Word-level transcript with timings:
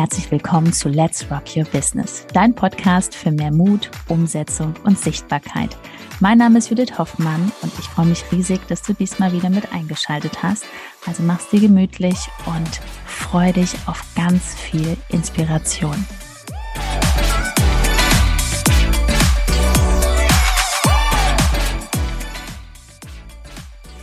herzlich 0.00 0.30
willkommen 0.30 0.72
zu 0.72 0.88
Let's 0.88 1.30
Rock 1.30 1.54
Your 1.54 1.64
Business, 1.64 2.26
dein 2.32 2.54
Podcast 2.54 3.14
für 3.14 3.30
mehr 3.30 3.52
Mut, 3.52 3.90
Umsetzung 4.08 4.72
und 4.84 4.98
Sichtbarkeit. 4.98 5.76
Mein 6.20 6.38
Name 6.38 6.56
ist 6.56 6.70
Judith 6.70 6.96
Hoffmann 6.96 7.52
und 7.60 7.70
ich 7.78 7.84
freue 7.84 8.06
mich 8.06 8.24
riesig, 8.32 8.66
dass 8.68 8.80
du 8.80 8.94
diesmal 8.94 9.30
wieder 9.34 9.50
mit 9.50 9.74
eingeschaltet 9.74 10.42
hast. 10.42 10.64
Also 11.06 11.22
mach's 11.22 11.50
dir 11.50 11.60
gemütlich 11.60 12.16
und 12.46 12.80
freu 13.04 13.52
dich 13.52 13.74
auf 13.84 14.02
ganz 14.16 14.54
viel 14.54 14.96
Inspiration. 15.10 16.02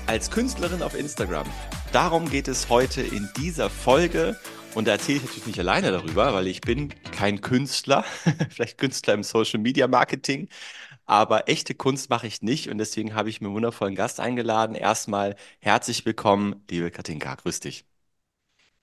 Als 0.05 0.29
Künstlerin 0.29 0.83
auf 0.83 0.93
Instagram. 0.93 1.47
Darum 1.91 2.29
geht 2.29 2.47
es 2.47 2.69
heute 2.69 3.01
in 3.01 3.27
dieser 3.37 3.71
Folge. 3.71 4.37
Und 4.77 4.87
da 4.87 4.91
erzähle 4.91 5.17
ich 5.17 5.23
natürlich 5.23 5.47
nicht 5.47 5.59
alleine 5.59 5.91
darüber, 5.91 6.35
weil 6.35 6.45
ich 6.45 6.61
bin 6.61 6.93
kein 7.11 7.41
Künstler, 7.41 8.05
vielleicht 8.51 8.77
Künstler 8.77 9.15
im 9.15 9.23
Social 9.23 9.59
Media 9.59 9.87
Marketing, 9.87 10.49
aber 11.07 11.49
echte 11.49 11.73
Kunst 11.73 12.11
mache 12.11 12.27
ich 12.27 12.43
nicht 12.43 12.69
und 12.69 12.77
deswegen 12.77 13.15
habe 13.15 13.29
ich 13.29 13.41
mir 13.41 13.47
einen 13.47 13.55
wundervollen 13.55 13.95
Gast 13.95 14.19
eingeladen. 14.19 14.75
Erstmal 14.75 15.35
herzlich 15.61 16.05
willkommen, 16.05 16.63
liebe 16.69 16.91
Katinka, 16.91 17.33
grüß 17.33 17.59
dich. 17.61 17.85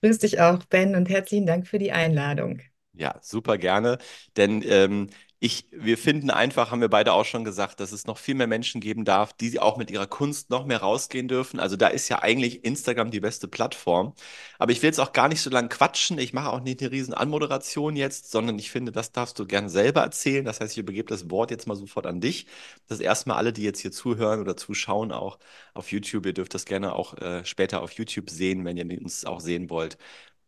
Grüß 0.01 0.19
dich 0.19 0.39
auch, 0.39 0.63
Ben, 0.65 0.95
und 0.95 1.09
herzlichen 1.09 1.45
Dank 1.45 1.67
für 1.67 1.79
die 1.79 1.91
Einladung. 1.91 2.61
Ja, 2.97 3.19
super 3.21 3.57
gerne, 3.57 3.97
denn 4.37 4.61
ähm, 4.65 5.09
ich, 5.45 5.67
wir 5.71 5.97
finden 5.99 6.31
einfach, 6.31 6.71
haben 6.71 6.81
wir 6.81 6.89
beide 6.89 7.13
auch 7.13 7.23
schon 7.23 7.43
gesagt, 7.45 7.79
dass 7.79 7.91
es 7.91 8.07
noch 8.07 8.17
viel 8.17 8.33
mehr 8.33 8.47
Menschen 8.47 8.81
geben 8.81 9.05
darf, 9.05 9.31
die 9.31 9.59
auch 9.59 9.77
mit 9.77 9.91
ihrer 9.91 10.07
Kunst 10.07 10.49
noch 10.49 10.65
mehr 10.65 10.79
rausgehen 10.79 11.27
dürfen. 11.27 11.59
Also 11.59 11.75
da 11.75 11.87
ist 11.87 12.09
ja 12.09 12.23
eigentlich 12.23 12.65
Instagram 12.65 13.11
die 13.11 13.19
beste 13.19 13.47
Plattform. 13.47 14.15
Aber 14.57 14.71
ich 14.71 14.81
will 14.81 14.87
jetzt 14.87 14.99
auch 14.99 15.13
gar 15.13 15.27
nicht 15.27 15.41
so 15.41 15.51
lange 15.51 15.69
quatschen. 15.69 16.17
Ich 16.17 16.33
mache 16.33 16.49
auch 16.49 16.61
nicht 16.61 16.81
eine 16.81 16.89
riesen 16.91 17.13
Anmoderation 17.13 17.95
jetzt, 17.95 18.31
sondern 18.31 18.57
ich 18.57 18.71
finde, 18.71 18.91
das 18.91 19.11
darfst 19.11 19.37
du 19.37 19.45
gerne 19.45 19.69
selber 19.69 20.01
erzählen. 20.01 20.45
Das 20.45 20.61
heißt, 20.61 20.71
ich 20.73 20.79
übergebe 20.79 21.09
das 21.09 21.29
Wort 21.29 21.51
jetzt 21.51 21.67
mal 21.67 21.75
sofort 21.75 22.07
an 22.07 22.21
dich. 22.21 22.47
Das 22.87 22.99
erstmal 22.99 23.37
alle, 23.37 23.53
die 23.53 23.63
jetzt 23.63 23.79
hier 23.81 23.91
zuhören 23.91 24.41
oder 24.41 24.57
zuschauen, 24.57 25.11
auch 25.11 25.37
auf 25.75 25.91
YouTube. 25.91 26.25
Ihr 26.25 26.33
dürft 26.33 26.55
das 26.55 26.65
gerne 26.65 26.93
auch 26.93 27.15
äh, 27.19 27.45
später 27.45 27.83
auf 27.83 27.91
YouTube 27.91 28.31
sehen, 28.31 28.65
wenn 28.65 28.77
ihr 28.77 28.99
uns 28.99 29.25
auch 29.25 29.39
sehen 29.41 29.69
wollt. 29.69 29.97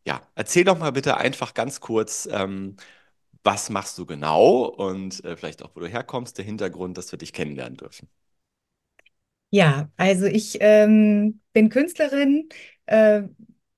Ja, 0.06 0.22
erzähl 0.36 0.64
doch 0.64 0.78
mal 0.80 0.92
bitte 0.92 1.18
einfach 1.18 1.54
ganz 1.54 1.82
kurz, 1.82 2.28
ähm, 2.32 2.78
was 3.48 3.70
machst 3.72 3.98
du 3.98 4.06
genau 4.06 4.66
und 4.66 5.24
äh, 5.26 5.38
vielleicht 5.38 5.64
auch, 5.64 5.72
wo 5.76 5.80
du 5.82 5.88
herkommst, 5.88 6.38
der 6.38 6.46
Hintergrund, 6.46 6.98
dass 7.00 7.12
wir 7.12 7.20
dich 7.20 7.34
kennenlernen 7.34 7.78
dürfen. 7.78 8.10
Ja, 9.50 9.90
also 9.98 10.26
ich 10.26 10.58
ähm, 10.60 11.40
bin 11.54 11.70
Künstlerin, 11.70 12.50
äh, 12.86 13.24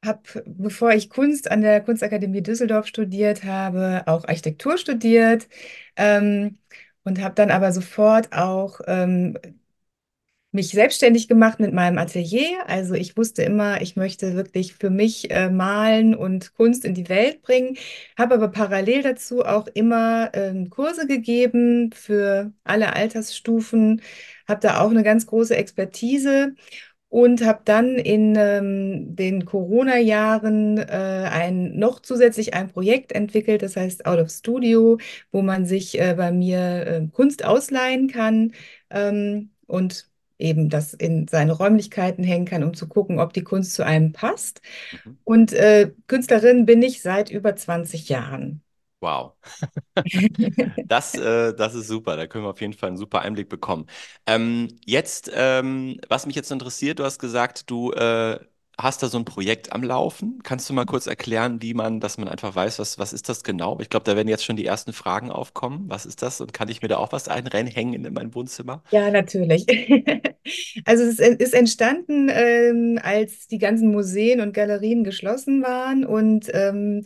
habe, 0.04 0.22
bevor 0.46 0.92
ich 0.94 1.10
Kunst 1.10 1.52
an 1.52 1.62
der 1.62 1.82
Kunstakademie 1.82 2.42
Düsseldorf 2.42 2.88
studiert 2.88 3.44
habe, 3.44 4.04
auch 4.08 4.26
Architektur 4.26 4.78
studiert 4.78 5.48
ähm, 5.96 6.58
und 7.04 7.22
habe 7.22 7.36
dann 7.36 7.52
aber 7.52 7.72
sofort 7.72 8.34
auch 8.34 8.80
ähm, 8.88 9.38
mich 10.52 10.70
selbstständig 10.70 11.28
gemacht 11.28 11.60
mit 11.60 11.74
meinem 11.74 11.98
Atelier. 12.00 12.68
Also 12.68 12.96
ich 12.96 13.16
wusste 13.18 13.44
immer, 13.44 13.82
ich 13.82 13.96
möchte 13.96 14.36
wirklich 14.36 14.74
für 14.74 14.90
mich 14.90 15.30
äh, 15.32 15.50
malen 15.50 16.16
und 16.16 16.54
Kunst 16.56 16.86
in 16.86 16.96
die 16.96 17.08
Welt 17.10 17.42
bringen, 17.44 17.78
habe 18.18 18.36
aber 18.36 18.48
parallel 18.50 19.04
dazu 19.04 19.46
auch 19.46 19.68
immer 19.68 20.34
äh, 20.34 20.66
Kurse 20.70 21.06
gegeben 21.08 21.92
für 21.94 22.52
alle 22.64 22.94
Altersstufen, 22.94 24.02
habe 24.48 24.62
da 24.62 24.82
auch 24.82 24.90
eine 24.90 25.04
ganz 25.04 25.28
große 25.28 25.56
Expertise 25.56 26.56
und 27.10 27.44
habe 27.44 27.62
dann 27.66 27.96
in 27.98 28.36
ähm, 28.38 29.16
den 29.16 29.46
Corona-Jahren 29.46 30.78
äh, 30.78 30.84
ein 31.32 31.76
noch 31.78 32.00
zusätzlich 32.02 32.54
ein 32.54 32.70
Projekt 32.70 33.12
entwickelt, 33.14 33.64
das 33.64 33.76
heißt 33.76 34.06
Out 34.06 34.20
of 34.20 34.30
Studio, 34.30 34.98
wo 35.32 35.42
man 35.42 35.66
sich 35.66 36.00
äh, 36.00 36.14
bei 36.16 36.32
mir 36.32 36.60
äh, 36.88 37.08
Kunst 37.12 37.44
ausleihen 37.46 38.08
kann. 38.10 38.54
Ähm, 38.92 39.52
und 39.66 40.09
eben 40.40 40.70
das 40.70 40.94
in 40.94 41.28
seine 41.28 41.52
Räumlichkeiten 41.52 42.24
hängen 42.24 42.46
kann, 42.46 42.64
um 42.64 42.74
zu 42.74 42.88
gucken, 42.88 43.20
ob 43.20 43.34
die 43.34 43.44
Kunst 43.44 43.74
zu 43.74 43.86
einem 43.86 44.14
passt. 44.14 44.62
Mhm. 44.92 45.20
Und 45.24 45.54
äh, 45.54 45.92
Künstlerin 46.08 46.66
bin 46.66 46.82
ich 46.82 47.02
seit 47.02 47.30
über 47.30 47.56
20 47.56 48.10
Jahren. 48.10 48.64
Wow. 49.02 49.34
das, 50.86 51.16
äh, 51.16 51.54
das 51.54 51.76
ist 51.76 51.88
super. 51.88 52.18
Da 52.18 52.28
können 52.28 52.44
wir 52.44 52.50
auf 52.50 52.62
jeden 52.62 52.74
Fall 52.74 52.90
einen 52.90 52.98
super 52.98 53.22
Einblick 53.22 53.48
bekommen. 53.48 53.86
Ähm, 54.26 54.68
jetzt, 54.86 55.32
ähm, 55.34 56.00
was 56.10 56.26
mich 56.26 56.36
jetzt 56.36 56.52
interessiert, 56.52 57.00
du 57.00 57.06
hast 57.06 57.20
gesagt, 57.20 57.70
du 57.70 57.92
äh, 57.94 58.40
hast 58.82 59.04
da 59.04 59.08
so 59.08 59.18
ein 59.18 59.26
Projekt 59.26 59.74
am 59.74 59.84
Laufen. 59.84 60.40
Kannst 60.44 60.70
du 60.70 60.74
mal 60.74 60.86
kurz 60.86 61.06
erklären, 61.06 61.62
wie 61.62 61.74
man, 61.74 62.00
dass 62.00 62.18
man 62.18 62.28
einfach 62.30 62.56
weiß, 62.56 62.80
was, 62.80 62.98
was 62.98 63.14
ist 63.14 63.28
das 63.28 63.44
genau? 63.44 63.78
Ich 63.82 63.90
glaube, 63.90 64.06
da 64.06 64.16
werden 64.16 64.30
jetzt 64.30 64.46
schon 64.46 64.56
die 64.56 64.66
ersten 64.66 64.94
Fragen 64.94 65.32
aufkommen. 65.32 65.86
Was 65.88 66.06
ist 66.06 66.22
das? 66.22 66.40
Und 66.42 66.54
kann 66.54 66.70
ich 66.70 66.82
mir 66.82 66.88
da 66.88 66.98
auch 66.98 67.12
was 67.12 67.28
einhängen 67.28 68.06
in 68.06 68.14
mein 68.14 68.34
Wohnzimmer? 68.34 68.84
Ja, 68.92 69.12
natürlich. 69.12 69.66
Also 70.86 71.04
es 71.04 71.20
ist 71.20 71.54
entstanden, 71.54 72.28
ähm, 72.32 73.00
als 73.04 73.48
die 73.48 73.60
ganzen 73.60 73.92
Museen 73.92 74.42
und 74.42 74.54
Galerien 74.54 75.04
geschlossen 75.04 75.62
waren 75.62 76.06
und 76.06 76.50
ähm, 76.54 77.04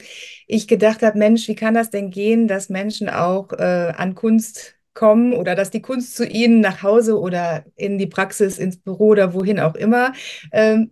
ich 0.48 0.68
gedacht 0.68 1.02
habe, 1.02 1.18
Mensch, 1.18 1.48
wie 1.48 1.56
kann 1.56 1.74
das 1.74 1.90
denn 1.90 2.10
gehen, 2.10 2.48
dass 2.48 2.70
Menschen 2.70 3.10
auch 3.10 3.52
äh, 3.52 3.94
an 3.98 4.16
Kunst 4.16 4.76
kommen 4.94 5.34
oder 5.34 5.56
dass 5.56 5.72
die 5.72 5.82
Kunst 5.82 6.16
zu 6.16 6.26
ihnen 6.26 6.62
nach 6.62 6.84
Hause 6.84 7.20
oder 7.20 7.66
in 7.76 7.98
die 7.98 8.08
Praxis, 8.08 8.60
ins 8.60 8.78
Büro 8.78 9.08
oder 9.10 9.34
wohin 9.34 9.60
auch 9.60 9.76
immer, 9.76 10.14
ähm, 10.52 10.92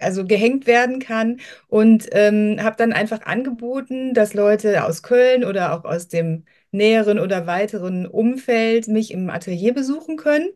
also 0.00 0.26
gehängt 0.26 0.66
werden 0.66 0.98
kann. 1.00 1.40
Und 1.68 2.08
ähm, 2.12 2.58
habe 2.62 2.76
dann 2.76 2.92
einfach 2.92 3.22
angeboten, 3.22 4.14
dass 4.14 4.34
Leute 4.34 4.84
aus 4.84 5.02
Köln 5.02 5.44
oder 5.44 5.72
auch 5.74 5.84
aus 5.84 6.08
dem 6.08 6.44
näheren 6.72 7.18
oder 7.18 7.46
weiteren 7.46 8.06
Umfeld 8.06 8.88
mich 8.88 9.10
im 9.12 9.30
Atelier 9.30 9.72
besuchen 9.74 10.16
können. 10.16 10.48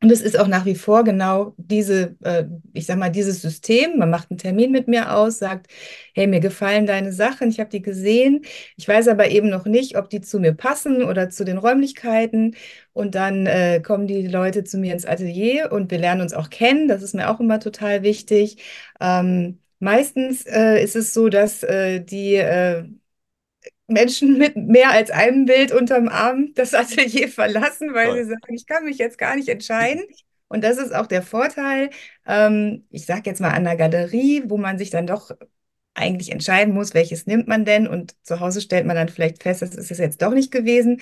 Und 0.00 0.12
es 0.12 0.20
ist 0.20 0.38
auch 0.38 0.46
nach 0.46 0.64
wie 0.64 0.76
vor 0.76 1.02
genau 1.02 1.54
diese, 1.56 2.16
äh, 2.22 2.44
ich 2.72 2.86
sag 2.86 2.98
mal, 2.98 3.10
dieses 3.10 3.42
System. 3.42 3.98
Man 3.98 4.10
macht 4.10 4.30
einen 4.30 4.38
Termin 4.38 4.70
mit 4.70 4.86
mir 4.86 5.12
aus, 5.16 5.38
sagt, 5.38 5.66
hey, 6.14 6.28
mir 6.28 6.38
gefallen 6.38 6.86
deine 6.86 7.12
Sachen, 7.12 7.48
ich 7.50 7.58
habe 7.58 7.70
die 7.70 7.82
gesehen. 7.82 8.42
Ich 8.76 8.86
weiß 8.86 9.08
aber 9.08 9.30
eben 9.30 9.48
noch 9.48 9.64
nicht, 9.66 9.96
ob 9.96 10.08
die 10.08 10.20
zu 10.20 10.38
mir 10.38 10.52
passen 10.54 11.02
oder 11.02 11.30
zu 11.30 11.44
den 11.44 11.58
Räumlichkeiten. 11.58 12.54
Und 12.92 13.16
dann 13.16 13.46
äh, 13.46 13.80
kommen 13.80 14.06
die 14.06 14.28
Leute 14.28 14.62
zu 14.62 14.78
mir 14.78 14.92
ins 14.92 15.04
Atelier 15.04 15.72
und 15.72 15.90
wir 15.90 15.98
lernen 15.98 16.20
uns 16.20 16.32
auch 16.32 16.48
kennen. 16.50 16.86
Das 16.86 17.02
ist 17.02 17.14
mir 17.14 17.28
auch 17.28 17.40
immer 17.40 17.58
total 17.58 18.02
wichtig. 18.04 18.62
Ähm, 19.00 19.58
meistens 19.80 20.46
äh, 20.46 20.80
ist 20.82 20.94
es 20.94 21.12
so, 21.12 21.28
dass 21.28 21.64
äh, 21.64 22.00
die 22.00 22.34
äh, 22.36 22.84
Menschen 23.88 24.38
mit 24.38 24.56
mehr 24.56 24.90
als 24.90 25.10
einem 25.10 25.46
Bild 25.46 25.72
unterm 25.72 26.08
Arm 26.08 26.52
das 26.54 26.74
Atelier 26.74 27.28
verlassen, 27.30 27.94
weil 27.94 28.08
Toll. 28.08 28.24
sie 28.24 28.30
sagen, 28.30 28.54
ich 28.54 28.66
kann 28.66 28.84
mich 28.84 28.98
jetzt 28.98 29.18
gar 29.18 29.36
nicht 29.36 29.48
entscheiden. 29.48 30.04
Und 30.48 30.64
das 30.64 30.78
ist 30.78 30.94
auch 30.94 31.06
der 31.06 31.22
Vorteil, 31.22 31.90
ähm, 32.26 32.86
ich 32.90 33.04
sage 33.06 33.22
jetzt 33.26 33.40
mal 33.40 33.50
an 33.50 33.64
der 33.64 33.76
Galerie, 33.76 34.44
wo 34.46 34.56
man 34.56 34.78
sich 34.78 34.90
dann 34.90 35.06
doch 35.06 35.30
eigentlich 35.94 36.30
entscheiden 36.32 36.74
muss, 36.74 36.94
welches 36.94 37.26
nimmt 37.26 37.48
man 37.48 37.64
denn 37.64 37.88
und 37.88 38.14
zu 38.24 38.40
Hause 38.40 38.60
stellt 38.60 38.86
man 38.86 38.96
dann 38.96 39.08
vielleicht 39.08 39.42
fest, 39.42 39.62
das 39.62 39.74
ist 39.74 39.90
es 39.90 39.98
jetzt 39.98 40.22
doch 40.22 40.32
nicht 40.32 40.52
gewesen. 40.52 41.00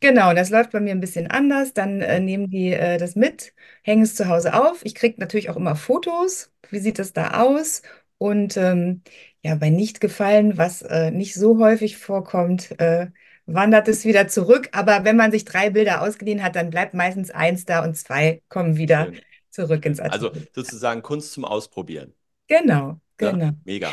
Genau, 0.00 0.34
das 0.34 0.50
läuft 0.50 0.72
bei 0.72 0.80
mir 0.80 0.90
ein 0.92 1.00
bisschen 1.00 1.30
anders. 1.30 1.74
Dann 1.74 2.00
äh, 2.00 2.18
nehmen 2.20 2.50
die 2.50 2.72
äh, 2.72 2.98
das 2.98 3.14
mit, 3.14 3.54
hängen 3.82 4.02
es 4.02 4.16
zu 4.16 4.28
Hause 4.28 4.54
auf. 4.54 4.84
Ich 4.84 4.94
kriege 4.96 5.20
natürlich 5.20 5.48
auch 5.50 5.56
immer 5.56 5.76
Fotos. 5.76 6.50
Wie 6.70 6.80
sieht 6.80 6.98
das 6.98 7.12
da 7.12 7.40
aus? 7.42 7.82
Und 8.22 8.56
ähm, 8.56 9.02
ja, 9.42 9.56
bei 9.56 9.68
Nicht-Gefallen, 9.68 10.56
was 10.56 10.82
äh, 10.82 11.10
nicht 11.10 11.34
so 11.34 11.58
häufig 11.58 11.96
vorkommt, 11.96 12.78
äh, 12.78 13.08
wandert 13.46 13.88
es 13.88 14.04
wieder 14.04 14.28
zurück. 14.28 14.68
Aber 14.70 15.02
wenn 15.02 15.16
man 15.16 15.32
sich 15.32 15.44
drei 15.44 15.70
Bilder 15.70 16.02
ausgeliehen 16.02 16.44
hat, 16.44 16.54
dann 16.54 16.70
bleibt 16.70 16.94
meistens 16.94 17.32
eins 17.32 17.64
da 17.64 17.82
und 17.82 17.96
zwei 17.96 18.40
kommen 18.48 18.76
wieder 18.76 19.06
Schön. 19.06 19.20
zurück 19.50 19.84
ins 19.86 19.98
Atelier. 19.98 20.30
Also 20.30 20.46
sozusagen 20.54 21.02
Kunst 21.02 21.32
zum 21.32 21.44
Ausprobieren. 21.44 22.14
Genau, 22.46 23.00
genau. 23.16 23.46
Ja, 23.46 23.54
mega. 23.64 23.92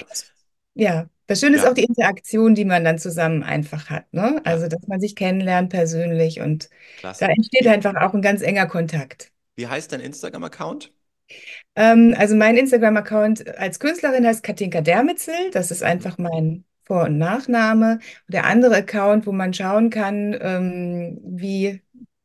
Ja, 0.76 1.10
das 1.26 1.40
Schöne 1.40 1.58
ja. 1.58 1.64
ist 1.64 1.68
auch 1.68 1.74
die 1.74 1.86
Interaktion, 1.86 2.54
die 2.54 2.66
man 2.66 2.84
dann 2.84 3.00
zusammen 3.00 3.42
einfach 3.42 3.90
hat. 3.90 4.14
Ne? 4.14 4.42
Also, 4.44 4.68
dass 4.68 4.86
man 4.86 5.00
sich 5.00 5.16
kennenlernt 5.16 5.72
persönlich 5.72 6.40
und 6.40 6.70
Klasse. 7.00 7.26
da 7.26 7.32
entsteht 7.32 7.66
einfach 7.66 7.96
auch 7.96 8.14
ein 8.14 8.22
ganz 8.22 8.44
enger 8.44 8.68
Kontakt. 8.68 9.32
Wie 9.56 9.66
heißt 9.66 9.92
dein 9.92 10.02
Instagram-Account? 10.02 10.92
Ähm, 11.76 12.16
also 12.18 12.36
mein 12.36 12.58
Instagram-Account 12.58 13.58
als 13.58 13.80
Künstlerin 13.80 14.26
heißt 14.26 14.44
Katinka 14.44 14.82
Dermitzel. 14.82 15.52
Das 15.52 15.72
ist 15.72 15.84
einfach 15.84 16.18
mein 16.18 16.66
Vor- 16.86 17.06
und 17.06 17.18
Nachname. 17.18 18.00
Und 18.28 18.34
der 18.34 18.46
andere 18.46 18.76
Account, 18.78 19.26
wo 19.28 19.32
man 19.32 19.54
schauen 19.54 19.90
kann, 19.90 20.38
ähm, 20.42 21.20
wie, 21.24 21.82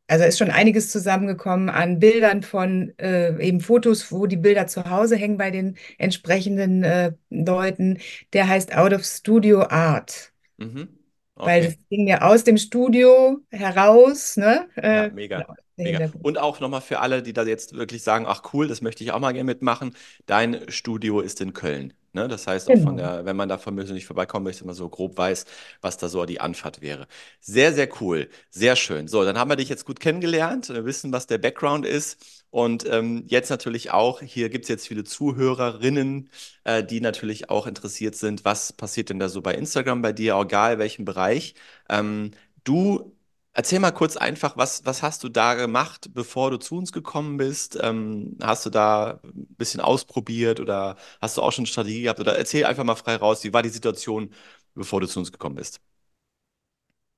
also 0.06 0.24
ist 0.24 0.38
schon 0.38 0.50
einiges 0.50 0.90
zusammengekommen 0.90 1.68
an 1.68 1.98
Bildern 1.98 2.42
von 2.42 2.92
äh, 2.98 3.36
eben 3.40 3.60
Fotos, 3.60 4.10
wo 4.12 4.26
die 4.26 4.36
Bilder 4.36 4.66
zu 4.66 4.88
Hause 4.90 5.16
hängen 5.16 5.36
bei 5.36 5.50
den 5.50 5.76
entsprechenden 5.98 6.82
äh, 6.82 7.12
Leuten. 7.30 7.98
Der 8.32 8.48
heißt 8.48 8.74
Out 8.76 8.92
of 8.92 9.04
Studio 9.04 9.62
Art. 9.68 10.32
Mhm. 10.56 10.88
Okay. 11.36 11.46
Weil 11.46 11.64
das 11.64 11.76
ging 11.90 12.04
mir 12.04 12.24
aus 12.24 12.44
dem 12.44 12.56
Studio 12.58 13.40
heraus. 13.50 14.36
Ne? 14.36 14.68
Äh, 14.76 15.08
ja, 15.08 15.10
mega. 15.10 15.42
Genau. 15.42 15.54
Mega. 15.76 16.10
Und 16.22 16.38
auch 16.38 16.60
nochmal 16.60 16.80
für 16.80 17.00
alle, 17.00 17.22
die 17.22 17.32
da 17.32 17.42
jetzt 17.44 17.74
wirklich 17.74 18.02
sagen, 18.02 18.26
ach 18.28 18.42
cool, 18.52 18.68
das 18.68 18.80
möchte 18.80 19.02
ich 19.02 19.12
auch 19.12 19.18
mal 19.18 19.32
gerne 19.32 19.44
mitmachen. 19.44 19.94
Dein 20.26 20.70
Studio 20.70 21.20
ist 21.20 21.40
in 21.40 21.52
Köln. 21.52 21.92
Ne? 22.12 22.28
Das 22.28 22.46
heißt, 22.46 22.68
auch 22.70 22.78
von 22.80 22.96
Genau. 22.96 23.16
der, 23.16 23.24
wenn 23.24 23.34
man 23.36 23.48
da 23.48 23.56
persönlich 23.56 24.06
vorbeikommen 24.06 24.44
möchte, 24.44 24.64
man 24.64 24.74
so 24.76 24.88
grob 24.88 25.18
weiß, 25.18 25.46
was 25.80 25.96
da 25.96 26.08
so 26.08 26.24
die 26.26 26.40
Anfahrt 26.40 26.80
wäre. 26.80 27.08
Sehr, 27.40 27.72
sehr 27.72 27.88
cool. 28.00 28.28
Sehr 28.50 28.76
schön. 28.76 29.08
So, 29.08 29.24
dann 29.24 29.36
haben 29.36 29.50
wir 29.50 29.56
dich 29.56 29.68
jetzt 29.68 29.84
gut 29.84 29.98
kennengelernt. 29.98 30.68
Wir 30.68 30.84
wissen, 30.84 31.12
was 31.12 31.26
der 31.26 31.38
Background 31.38 31.84
ist. 31.86 32.18
Und 32.50 32.86
ähm, 32.88 33.24
jetzt 33.26 33.50
natürlich 33.50 33.90
auch, 33.90 34.20
hier 34.20 34.48
gibt 34.48 34.64
es 34.66 34.68
jetzt 34.68 34.86
viele 34.86 35.02
Zuhörerinnen, 35.02 36.30
äh, 36.62 36.84
die 36.84 37.00
natürlich 37.00 37.50
auch 37.50 37.66
interessiert 37.66 38.14
sind, 38.14 38.44
was 38.44 38.72
passiert 38.72 39.10
denn 39.10 39.18
da 39.18 39.28
so 39.28 39.42
bei 39.42 39.54
Instagram 39.54 40.02
bei 40.02 40.12
dir, 40.12 40.36
egal 40.40 40.78
welchem 40.78 41.04
Bereich. 41.04 41.54
Ähm, 41.88 42.30
du 42.62 43.12
Erzähl 43.56 43.78
mal 43.78 43.92
kurz 43.92 44.16
einfach, 44.16 44.56
was, 44.56 44.84
was 44.84 45.02
hast 45.02 45.22
du 45.22 45.28
da 45.28 45.54
gemacht, 45.54 46.12
bevor 46.12 46.50
du 46.50 46.56
zu 46.58 46.76
uns 46.76 46.90
gekommen 46.92 47.36
bist? 47.36 47.78
Ähm, 47.80 48.36
hast 48.42 48.66
du 48.66 48.70
da 48.70 49.20
ein 49.24 49.46
bisschen 49.56 49.80
ausprobiert 49.80 50.58
oder 50.60 50.96
hast 51.20 51.36
du 51.36 51.42
auch 51.42 51.52
schon 51.52 51.66
Strategie 51.66 52.02
gehabt? 52.02 52.18
Oder 52.20 52.36
erzähl 52.36 52.64
einfach 52.64 52.82
mal 52.84 52.96
frei 52.96 53.14
raus, 53.16 53.44
wie 53.44 53.52
war 53.52 53.62
die 53.62 53.68
Situation, 53.68 54.34
bevor 54.74 55.00
du 55.00 55.06
zu 55.06 55.20
uns 55.20 55.30
gekommen 55.30 55.54
bist? 55.56 55.80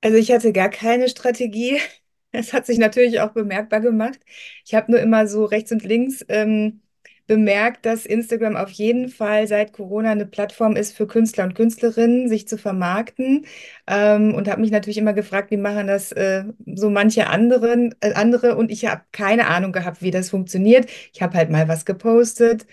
Also 0.03 0.17
ich 0.19 0.31
hatte 0.33 0.53
gar 0.53 0.71
keine 0.71 1.09
Strategie. 1.09 1.81
Es 2.33 2.53
hat 2.53 2.67
sich 2.67 2.77
natürlich 2.79 3.21
auch 3.21 3.33
bemerkbar 3.33 3.81
gemacht. 3.81 4.21
Ich 4.65 4.75
habe 4.75 4.91
nur 4.93 5.01
immer 5.01 5.27
so 5.27 5.47
rechts 5.47 5.73
und 5.73 5.85
links 5.85 6.23
ähm, 6.29 6.83
bemerkt, 7.27 7.87
dass 7.87 8.07
Instagram 8.07 8.57
auf 8.57 8.71
jeden 8.71 9.09
Fall 9.09 9.47
seit 9.49 9.73
Corona 9.73 10.11
eine 10.13 10.27
Plattform 10.27 10.77
ist 10.77 10.97
für 10.97 11.07
Künstler 11.07 11.45
und 11.45 11.55
Künstlerinnen, 11.55 12.29
sich 12.29 12.49
zu 12.49 12.59
vermarkten. 12.59 13.47
Ähm, 13.87 14.35
und 14.35 14.49
habe 14.49 14.61
mich 14.61 14.71
natürlich 14.71 14.99
immer 14.99 15.13
gefragt, 15.13 15.51
wie 15.51 15.57
machen 15.57 15.87
das 15.89 16.13
äh, 16.13 16.45
so 16.75 16.91
manche 16.91 17.29
anderen, 17.29 17.95
äh, 18.01 18.13
andere. 18.15 18.57
Und 18.57 18.71
ich 18.71 18.87
habe 18.87 19.03
keine 19.13 19.49
Ahnung 19.49 19.73
gehabt, 19.73 20.03
wie 20.03 20.11
das 20.11 20.31
funktioniert. 20.31 20.89
Ich 21.13 21.23
habe 21.23 21.37
halt 21.37 21.51
mal 21.51 21.69
was 21.69 21.85
gepostet. 21.85 22.67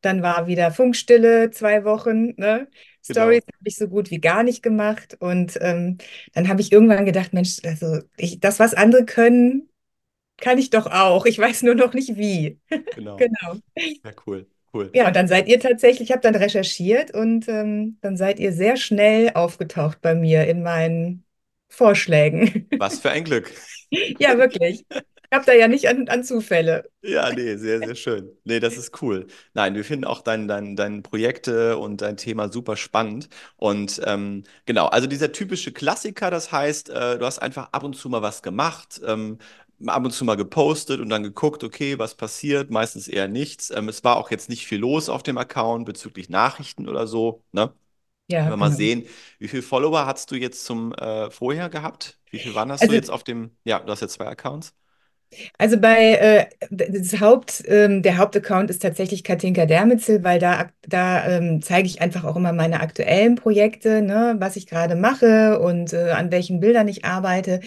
Dann 0.00 0.22
war 0.22 0.46
wieder 0.48 0.72
Funkstille, 0.72 1.50
zwei 1.50 1.84
Wochen, 1.84 2.34
ne? 2.36 2.68
Stories 3.02 3.42
Genau. 3.42 3.52
habe 3.52 3.68
ich 3.68 3.76
so 3.76 3.88
gut 3.88 4.10
wie 4.10 4.20
gar 4.20 4.42
nicht 4.42 4.62
gemacht. 4.62 5.16
Und 5.20 5.58
ähm, 5.60 5.98
dann 6.34 6.48
habe 6.48 6.60
ich 6.60 6.72
irgendwann 6.72 7.04
gedacht, 7.06 7.32
Mensch, 7.32 7.58
also 7.64 8.00
ich, 8.16 8.40
das, 8.40 8.58
was 8.58 8.74
andere 8.74 9.04
können, 9.04 9.68
kann 10.42 10.58
ich 10.58 10.70
doch 10.70 10.86
auch. 10.86 11.24
Ich 11.26 11.38
weiß 11.38 11.62
nur 11.62 11.74
noch 11.74 11.94
nicht 11.94 12.16
wie. 12.16 12.58
Genau. 12.94 13.16
Genau. 13.16 13.56
Ja, 14.04 14.10
cool, 14.26 14.46
cool. 14.74 14.90
Ja, 14.94 15.06
und 15.08 15.16
dann 15.16 15.28
seid 15.28 15.48
ihr 15.48 15.60
tatsächlich, 15.60 16.08
ich 16.08 16.12
habe 16.12 16.22
dann 16.22 16.34
recherchiert 16.34 17.14
und 17.14 17.48
ähm, 17.48 17.98
dann 18.02 18.16
seid 18.16 18.38
ihr 18.40 18.52
sehr 18.52 18.76
schnell 18.76 19.30
aufgetaucht 19.34 20.00
bei 20.00 20.14
mir 20.14 20.46
in 20.46 20.62
meinen 20.62 21.24
Vorschlägen. 21.68 22.68
Was 22.78 22.98
für 23.00 23.10
ein 23.10 23.24
Glück. 23.24 23.50
Ja, 24.18 24.36
wirklich. 24.38 24.84
Ich 24.90 25.36
habe 25.36 25.46
da 25.46 25.54
ja 25.54 25.66
nicht 25.66 25.88
an, 25.88 26.08
an 26.08 26.24
Zufälle. 26.24 26.84
Ja, 27.02 27.30
nee, 27.32 27.56
sehr, 27.56 27.78
sehr 27.78 27.94
schön. 27.94 28.30
Nee, 28.44 28.60
das 28.60 28.76
ist 28.76 29.02
cool. 29.02 29.26
Nein, 29.54 29.74
wir 29.74 29.84
finden 29.84 30.04
auch 30.04 30.20
dein, 30.20 30.46
dein, 30.46 30.76
dein 30.76 31.02
Projekte 31.02 31.78
und 31.78 32.00
dein 32.02 32.16
Thema 32.18 32.52
super 32.52 32.76
spannend. 32.76 33.28
Und 33.56 34.00
ähm, 34.04 34.44
genau, 34.66 34.86
also 34.86 35.06
dieser 35.06 35.32
typische 35.32 35.72
Klassiker, 35.72 36.30
das 36.30 36.52
heißt, 36.52 36.90
äh, 36.90 37.18
du 37.18 37.24
hast 37.24 37.38
einfach 37.40 37.72
ab 37.72 37.82
und 37.82 37.96
zu 37.96 38.08
mal 38.10 38.20
was 38.22 38.42
gemacht, 38.42 39.00
ähm, 39.06 39.38
ab 39.88 40.04
und 40.04 40.12
zu 40.12 40.24
mal 40.24 40.36
gepostet 40.36 41.00
und 41.00 41.08
dann 41.08 41.22
geguckt, 41.22 41.64
okay, 41.64 41.98
was 41.98 42.14
passiert, 42.16 42.70
meistens 42.70 43.08
eher 43.08 43.28
nichts. 43.28 43.70
Ähm, 43.70 43.88
es 43.88 44.04
war 44.04 44.16
auch 44.16 44.30
jetzt 44.30 44.48
nicht 44.48 44.66
viel 44.66 44.78
los 44.80 45.08
auf 45.08 45.22
dem 45.22 45.38
Account 45.38 45.86
bezüglich 45.86 46.28
Nachrichten 46.28 46.88
oder 46.88 47.06
so, 47.06 47.44
ne? 47.52 47.74
Wenn 48.44 48.48
Ja, 48.48 48.50
wir 48.52 48.56
mal 48.56 48.70
genau. 48.70 48.72
sehen, 48.72 49.06
wie 49.38 49.48
viele 49.48 49.62
Follower 49.62 50.06
hast 50.06 50.30
du 50.30 50.36
jetzt 50.36 50.64
zum 50.64 50.92
äh, 50.94 51.30
vorher 51.30 51.68
gehabt? 51.70 52.20
Wie 52.30 52.38
viel 52.40 52.54
waren 52.54 52.68
das 52.68 52.84
so 52.84 52.92
Also 52.92 52.94
jetzt 52.94 53.10
auf 53.10 53.24
dem, 53.24 53.56
ja, 53.64 53.80
du 53.80 53.92
hast 53.92 54.00
jetzt 54.00 54.14
zwei 54.14 54.26
Accounts. 54.28 54.74
Also 55.58 55.78
bei 55.78 56.12
äh, 56.14 56.46
das 56.70 57.20
Haupt, 57.20 57.62
ähm, 57.66 58.02
der 58.02 58.18
Hauptaccount 58.18 58.70
ist 58.70 58.82
tatsächlich 58.82 59.24
Katinka 59.24 59.66
Dermitzel, 59.66 60.22
weil 60.24 60.38
da, 60.38 60.66
da 60.86 61.26
ähm, 61.26 61.62
zeige 61.62 61.86
ich 61.86 62.00
einfach 62.02 62.24
auch 62.24 62.36
immer 62.36 62.52
meine 62.52 62.80
aktuellen 62.80 63.36
Projekte, 63.36 64.02
ne, 64.02 64.36
was 64.38 64.56
ich 64.56 64.66
gerade 64.66 64.94
mache 64.94 65.58
und 65.60 65.92
äh, 65.92 66.10
an 66.10 66.30
welchen 66.30 66.60
Bildern 66.60 66.88
ich 66.88 67.04
arbeite. 67.04 67.60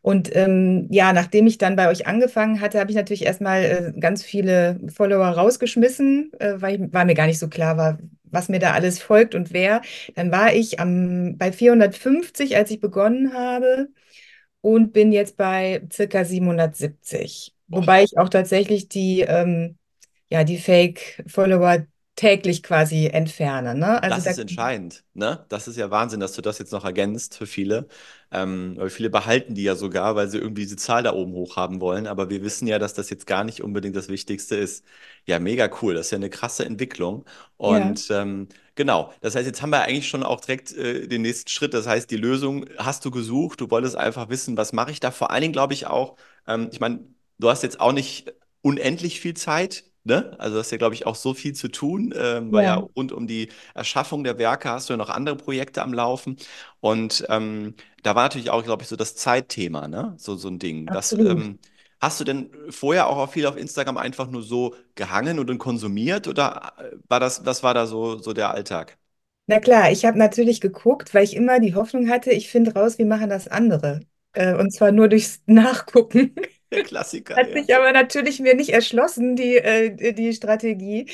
Und 0.00 0.34
ähm, 0.34 0.88
ja, 0.90 1.12
nachdem 1.12 1.46
ich 1.46 1.58
dann 1.58 1.76
bei 1.76 1.88
euch 1.88 2.06
angefangen 2.06 2.60
hatte, 2.60 2.80
habe 2.80 2.90
ich 2.90 2.96
natürlich 2.96 3.24
erstmal 3.24 3.62
äh, 3.96 4.00
ganz 4.00 4.22
viele 4.24 4.80
Follower 4.92 5.26
rausgeschmissen, 5.26 6.32
äh, 6.40 6.54
weil 6.60 6.74
ich, 6.82 6.92
weil 6.92 7.06
mir 7.06 7.14
gar 7.14 7.26
nicht 7.26 7.38
so 7.38 7.48
klar 7.48 7.76
war, 7.76 7.98
was 8.24 8.48
mir 8.48 8.58
da 8.58 8.72
alles 8.72 9.00
folgt 9.00 9.34
und 9.34 9.52
wer. 9.52 9.82
Dann 10.16 10.32
war 10.32 10.52
ich 10.54 10.80
am, 10.80 11.36
bei 11.38 11.52
450, 11.52 12.56
als 12.56 12.70
ich 12.70 12.80
begonnen 12.80 13.32
habe 13.34 13.88
und 14.62 14.92
bin 14.94 15.12
jetzt 15.12 15.38
bei 15.38 15.82
circa 15.92 16.24
770. 16.26 17.54
Boah. 17.68 17.88
Wobei 17.88 18.04
ich 18.04 18.18
auch 18.18 18.30
tatsächlich 18.30 18.88
die, 18.88 19.22
ähm, 19.22 19.78
ja, 20.30 20.44
die 20.44 20.58
Fake-Follower 20.58 21.86
täglich 22.16 22.62
quasi 22.64 23.08
entferne, 23.08 23.74
ne? 23.76 24.02
Also 24.02 24.20
Das 24.20 24.22
da, 24.22 24.32
ist 24.32 24.38
entscheidend, 24.38 25.04
ne? 25.14 25.46
Das 25.48 25.68
ist 25.68 25.76
ja 25.76 25.90
Wahnsinn, 25.90 26.20
dass 26.20 26.32
du 26.34 26.42
das 26.42 26.58
jetzt 26.58 26.72
noch 26.72 26.84
ergänzt 26.84 27.36
für 27.36 27.46
viele. 27.46 27.88
Ähm, 28.30 28.74
weil 28.76 28.90
viele 28.90 29.08
behalten 29.10 29.54
die 29.54 29.62
ja 29.62 29.74
sogar, 29.76 30.16
weil 30.16 30.28
sie 30.28 30.38
irgendwie 30.38 30.62
diese 30.62 30.76
Zahl 30.76 31.02
da 31.02 31.12
oben 31.14 31.32
hoch 31.32 31.56
haben 31.56 31.80
wollen. 31.80 32.06
Aber 32.06 32.28
wir 32.28 32.42
wissen 32.42 32.66
ja, 32.66 32.78
dass 32.78 32.94
das 32.94 33.08
jetzt 33.10 33.26
gar 33.26 33.44
nicht 33.44 33.62
unbedingt 33.62 33.96
das 33.96 34.08
Wichtigste 34.08 34.56
ist. 34.56 34.84
Ja, 35.26 35.38
mega 35.38 35.70
cool. 35.80 35.94
Das 35.94 36.06
ist 36.06 36.10
ja 36.10 36.16
eine 36.16 36.30
krasse 36.30 36.64
Entwicklung. 36.66 37.24
ja, 37.66 37.96
Und 37.96 38.08
ähm, 38.10 38.48
genau, 38.74 39.12
das 39.20 39.34
heißt, 39.34 39.46
jetzt 39.46 39.62
haben 39.62 39.70
wir 39.70 39.82
eigentlich 39.82 40.08
schon 40.08 40.22
auch 40.22 40.40
direkt 40.40 40.72
äh, 40.72 41.06
den 41.08 41.22
nächsten 41.22 41.48
Schritt. 41.50 41.74
Das 41.74 41.86
heißt, 41.86 42.10
die 42.10 42.16
Lösung 42.16 42.66
hast 42.78 43.04
du 43.04 43.10
gesucht. 43.10 43.60
Du 43.60 43.70
wolltest 43.70 43.96
einfach 43.96 44.28
wissen, 44.28 44.56
was 44.56 44.72
mache 44.72 44.90
ich 44.90 45.00
da? 45.00 45.10
Vor 45.10 45.30
allen 45.30 45.42
Dingen 45.42 45.52
glaube 45.52 45.74
ich 45.74 45.86
auch, 45.86 46.16
ähm, 46.46 46.68
ich 46.72 46.80
meine, 46.80 47.00
du 47.38 47.48
hast 47.50 47.62
jetzt 47.62 47.80
auch 47.80 47.92
nicht 47.92 48.32
unendlich 48.62 49.20
viel 49.20 49.34
Zeit. 49.34 49.84
Ne? 50.04 50.34
Also 50.38 50.56
das 50.56 50.66
ist 50.66 50.72
ja, 50.72 50.78
glaube 50.78 50.94
ich, 50.94 51.06
auch 51.06 51.14
so 51.14 51.32
viel 51.32 51.54
zu 51.54 51.68
tun, 51.68 52.12
ähm, 52.16 52.52
weil 52.52 52.64
ja 52.64 52.74
ja, 52.74 52.88
rund 52.96 53.12
um 53.12 53.26
die 53.28 53.50
Erschaffung 53.74 54.24
der 54.24 54.36
Werke 54.38 54.68
hast 54.70 54.88
du 54.88 54.94
ja 54.94 54.96
noch 54.96 55.10
andere 55.10 55.36
Projekte 55.36 55.82
am 55.82 55.92
Laufen. 55.92 56.36
Und 56.80 57.24
ähm, 57.28 57.76
da 58.02 58.14
war 58.16 58.24
natürlich 58.24 58.50
auch, 58.50 58.64
glaube 58.64 58.82
ich, 58.82 58.88
so 58.88 58.96
das 58.96 59.14
Zeitthema, 59.14 59.86
ne? 59.88 60.14
So, 60.18 60.36
so 60.36 60.48
ein 60.48 60.58
Ding. 60.58 60.90
Das, 60.90 61.12
absolut. 61.12 61.28
ähm, 61.28 61.58
hast 62.02 62.20
du 62.20 62.24
denn 62.24 62.50
vorher 62.70 63.08
auch 63.08 63.30
viel 63.32 63.46
auf 63.46 63.56
Instagram 63.56 63.96
einfach 63.98 64.28
nur 64.30 64.42
so 64.42 64.74
gehangen 64.96 65.38
und 65.38 65.58
konsumiert 65.58 66.28
oder 66.28 66.74
äh, 66.78 66.96
war 67.08 67.20
das, 67.20 67.46
was 67.46 67.62
war 67.62 67.74
da 67.74 67.86
so, 67.86 68.18
so 68.18 68.34
der 68.34 68.50
Alltag? 68.50 68.98
Na 69.46 69.58
klar, 69.60 69.90
ich 69.90 70.04
habe 70.04 70.18
natürlich 70.18 70.60
geguckt, 70.60 71.14
weil 71.14 71.24
ich 71.24 71.34
immer 71.36 71.60
die 71.60 71.74
Hoffnung 71.74 72.08
hatte, 72.08 72.30
ich 72.32 72.48
finde 72.50 72.74
raus, 72.74 72.98
wie 72.98 73.04
machen 73.04 73.28
das 73.30 73.48
andere. 73.48 74.00
Äh, 74.32 74.54
und 74.54 74.72
zwar 74.72 74.92
nur 74.92 75.08
durchs 75.08 75.42
Nachgucken. 75.46 76.34
Der 76.72 76.82
Klassiker, 76.82 77.36
Hat 77.36 77.48
ja. 77.48 77.64
sich 77.66 77.74
aber 77.74 77.92
natürlich 77.92 78.40
mir 78.40 78.54
nicht 78.54 78.70
erschlossen, 78.70 79.36
die, 79.36 79.56
äh, 79.56 80.12
die 80.14 80.32
Strategie. 80.34 81.08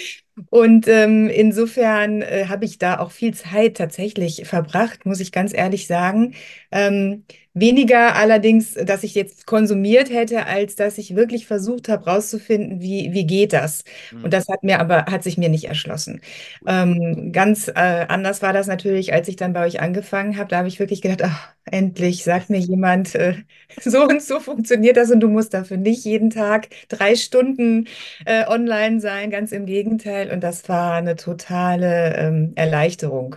Und 0.51 0.89
ähm, 0.89 1.29
insofern 1.31 2.23
äh, 2.23 2.47
habe 2.49 2.65
ich 2.65 2.79
da 2.79 2.99
auch 3.01 3.13
viel 3.13 3.35
Zeit 3.35 3.77
tatsächlich 3.77 4.47
verbracht, 4.49 5.07
muss 5.07 5.21
ich 5.21 5.33
ganz 5.33 5.55
ehrlich 5.55 5.87
sagen. 5.87 6.35
Ähm, 6.73 7.25
weniger 7.61 8.15
allerdings, 8.17 8.75
dass 8.75 9.03
ich 9.05 9.15
jetzt 9.15 9.47
konsumiert 9.47 10.11
hätte, 10.11 10.47
als 10.47 10.77
dass 10.77 10.99
ich 10.99 11.17
wirklich 11.17 11.47
versucht 11.47 11.89
habe, 11.89 12.05
rauszufinden, 12.05 12.81
wie, 12.81 13.13
wie 13.13 13.27
geht 13.27 13.53
das. 13.53 13.85
Und 14.23 14.33
Hm, 14.33 14.35
das 14.35 14.49
hat 14.49 14.63
mir 14.65 14.81
aber, 14.81 15.07
hat 15.07 15.23
sich 15.23 15.39
mir 15.39 15.49
nicht 15.49 15.65
erschlossen. 15.65 16.21
Ähm, 16.67 17.33
ganz 17.33 17.69
äh, 17.69 17.73
anders 18.09 18.43
war 18.43 18.53
das 18.53 18.67
natürlich, 18.67 19.13
als 19.13 19.29
ich 19.29 19.37
dann 19.37 19.53
bei 19.53 19.65
euch 19.67 19.81
angefangen 19.81 20.37
habe. 20.37 20.49
Da 20.49 20.59
habe 20.59 20.69
ich 20.69 20.79
wirklich 20.81 21.03
gedacht, 21.03 21.23
ach, 21.25 21.49
endlich 21.65 22.25
sagt 22.25 22.51
mir 22.51 22.59
jemand, 22.59 23.15
äh, 23.15 23.35
so 23.85 24.03
und 24.07 24.23
so 24.23 24.41
funktioniert 24.41 24.97
das 24.97 25.11
und 25.11 25.21
du 25.21 25.29
musst 25.29 25.55
dafür 25.55 25.77
nicht 25.77 26.05
jeden 26.05 26.31
Tag 26.31 26.69
drei 26.89 27.15
Stunden 27.17 27.87
äh, 28.25 28.47
online 28.47 29.01
sein. 29.01 29.31
Ganz 29.31 29.53
im 29.53 29.67
Gegenteil. 29.67 30.31
Und 30.33 30.41
das 30.43 30.69
war 30.69 30.95
eine 30.95 31.17
totale 31.17 32.15
ähm, 32.17 32.53
Erleichterung. 32.57 33.37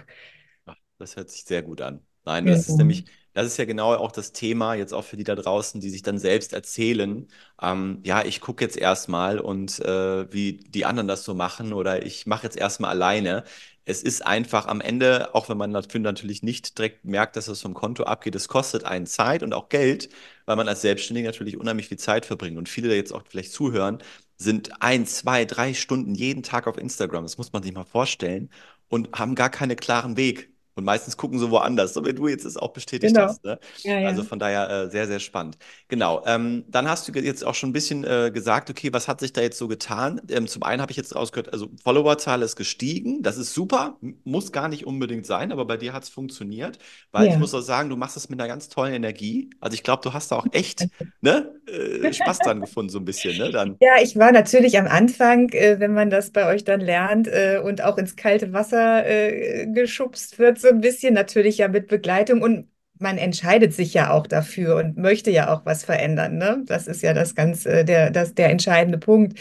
Das 0.98 1.16
hört 1.16 1.30
sich 1.30 1.44
sehr 1.44 1.64
gut 1.64 1.82
an. 1.82 2.06
Nein, 2.26 2.46
das 2.48 2.68
ist 2.68 2.78
Genau. 2.78 2.78
nämlich, 2.78 3.06
das 3.34 3.48
ist 3.48 3.58
ja 3.58 3.66
genau 3.66 3.94
auch 3.96 4.12
das 4.12 4.32
Thema, 4.34 4.74
jetzt 4.76 4.94
auch 4.94 5.04
für 5.04 5.18
die 5.18 5.24
da 5.24 5.36
draußen, 5.36 5.80
die 5.82 5.90
sich 5.90 6.02
dann 6.04 6.18
selbst 6.20 6.54
erzählen, 6.54 7.28
ähm, 7.62 8.00
ja, 8.04 8.24
ich 8.26 8.42
gucke 8.42 8.64
jetzt 8.64 8.78
erstmal 8.78 9.40
und 9.40 9.80
äh, 9.80 10.32
wie 10.34 10.58
die 10.58 10.86
anderen 10.86 11.08
das 11.08 11.24
so 11.24 11.34
machen 11.34 11.74
oder 11.74 12.06
ich 12.06 12.26
mache 12.28 12.44
jetzt 12.44 12.58
erstmal 12.58 12.92
alleine. 12.92 13.44
Es 13.86 14.04
ist 14.04 14.26
einfach 14.26 14.68
am 14.68 14.80
Ende, 14.82 15.34
auch 15.34 15.50
wenn 15.50 15.58
man 15.58 15.74
dafür 15.74 16.00
natürlich 16.02 16.44
nicht 16.44 16.78
direkt 16.78 17.04
merkt, 17.06 17.36
dass 17.36 17.48
es 17.48 17.62
vom 17.62 17.74
Konto 17.74 18.04
abgeht, 18.04 18.36
es 18.36 18.48
kostet 18.48 18.84
einen 18.86 19.08
Zeit 19.08 19.44
und 19.44 19.54
auch 19.54 19.70
Geld, 19.70 20.10
weil 20.46 20.56
man 20.56 20.68
als 20.68 20.82
Selbstständiger 20.82 21.30
natürlich 21.30 21.58
unheimlich 21.58 21.88
viel 21.88 21.98
Zeit 21.98 22.26
verbringt. 22.26 22.58
Und 22.58 22.70
viele, 22.70 22.90
die 22.90 22.96
jetzt 22.96 23.12
auch 23.14 23.24
vielleicht 23.28 23.54
zuhören, 23.54 24.00
sind 24.38 24.82
ein, 24.82 25.06
zwei, 25.08 25.46
drei 25.46 25.74
Stunden 25.74 26.16
jeden 26.16 26.44
Tag 26.44 26.68
auf 26.68 26.78
Instagram. 26.78 27.24
Das 27.24 27.38
muss 27.38 27.54
man 27.54 27.64
sich 27.64 27.74
mal 27.74 27.84
vorstellen 27.86 28.50
und 28.88 29.10
haben 29.18 29.36
gar 29.36 29.50
keinen 29.50 29.76
klaren 29.78 30.18
Weg. 30.18 30.51
Und 30.76 30.84
meistens 30.86 31.18
gucken 31.18 31.40
sie 31.40 31.50
woanders, 31.52 31.94
so 31.94 32.06
wie 32.06 32.14
du 32.14 32.28
jetzt 32.28 32.46
es 32.46 32.58
auch 32.58 32.74
bestätigt 32.74 33.18
Genau. 33.18 33.20
hast. 33.20 33.44
Ne? 33.44 33.60
Ja, 33.84 34.00
Also 34.02 34.24
ja. 34.24 34.24
von 34.24 34.40
daher 34.40 34.70
äh, 34.70 34.90
sehr, 34.90 35.08
sehr 35.08 35.20
spannend. 35.20 35.58
Genau. 35.88 36.24
Ähm, 36.26 36.66
dann 36.68 36.88
hast 36.90 37.08
du 37.08 37.12
jetzt 37.20 37.44
auch 37.46 37.56
schon 37.56 37.70
ein 37.70 37.74
bisschen 37.74 38.04
äh, 38.04 38.32
gesagt, 38.34 38.70
okay, 38.70 38.92
was 38.94 39.08
hat 39.08 39.20
sich 39.20 39.34
da 39.34 39.42
jetzt 39.42 39.58
so 39.58 39.68
getan? 39.68 40.22
Ähm, 40.30 40.48
zum 40.48 40.64
einen 40.64 40.82
habe 40.82 40.92
ich 40.92 40.98
jetzt 40.98 41.16
rausgehört, 41.16 41.54
also 41.54 41.70
Followerzahl 41.84 42.42
ist 42.42 42.56
gestiegen. 42.56 43.22
Das 43.24 43.38
ist 43.38 43.54
super, 43.54 43.98
muss 44.24 44.52
gar 44.52 44.68
nicht 44.70 44.86
unbedingt 44.88 45.26
sein, 45.26 45.52
aber 45.52 45.66
bei 45.66 45.78
dir 45.78 45.94
hat 45.94 46.04
es 46.04 46.10
funktioniert, 46.10 46.80
weil 47.12 47.30
ich 47.30 47.38
Ja. 47.38 47.38
muss 47.38 47.54
auch 47.54 47.62
sagen, 47.62 47.90
du 47.90 47.96
machst 47.98 48.18
es 48.18 48.30
mit 48.30 48.40
einer 48.40 48.48
ganz 48.48 48.70
tollen 48.70 48.94
Energie. 48.94 49.50
Also 49.60 49.76
ich 49.76 49.84
glaube, 49.84 50.02
du 50.04 50.14
hast 50.14 50.32
da 50.32 50.38
auch 50.38 50.48
echt 50.52 50.88
ne, 51.22 51.54
äh, 51.68 52.12
Spaß 52.14 52.42
dran 52.42 52.62
gefunden, 52.62 52.90
so 52.90 53.00
ein 53.00 53.06
bisschen, 53.06 53.38
ne? 53.38 53.52
Dann. 53.52 53.80
Ja, 53.84 53.96
ich 54.02 54.16
war 54.16 54.32
natürlich 54.32 54.78
am 54.78 54.86
Anfang, 54.86 55.50
äh, 55.50 55.80
wenn 55.80 55.94
man 55.94 56.12
das 56.12 56.30
bei 56.32 56.46
euch 56.48 56.64
dann 56.64 56.82
lernt 56.82 57.28
äh, 57.28 57.60
und 57.64 57.82
auch 57.84 57.98
ins 57.98 58.16
kalte 58.16 58.54
Wasser 58.54 59.04
äh, 59.08 59.66
geschubst 59.74 60.38
wird, 60.38 60.60
so 60.62 60.70
ein 60.70 60.82
bisschen 60.82 61.14
natürlich 61.14 61.58
ja 61.60 61.68
mit 61.68 61.88
Begleitung 61.88 62.42
und 62.42 62.70
man 63.00 63.18
entscheidet 63.18 63.74
sich 63.74 63.94
ja 63.94 64.12
auch 64.12 64.28
dafür 64.28 64.76
und 64.78 64.98
möchte 64.98 65.32
ja 65.32 65.54
auch 65.54 65.66
was 65.66 65.84
verändern, 65.84 66.38
ne? 66.38 66.64
Das 66.68 66.88
ist 66.88 67.02
ja 67.02 67.14
das 67.14 67.34
ganz, 67.36 67.66
äh, 67.66 67.84
der, 67.84 68.12
das, 68.12 68.36
der 68.36 68.50
entscheidende 68.50 68.98
Punkt. 69.00 69.40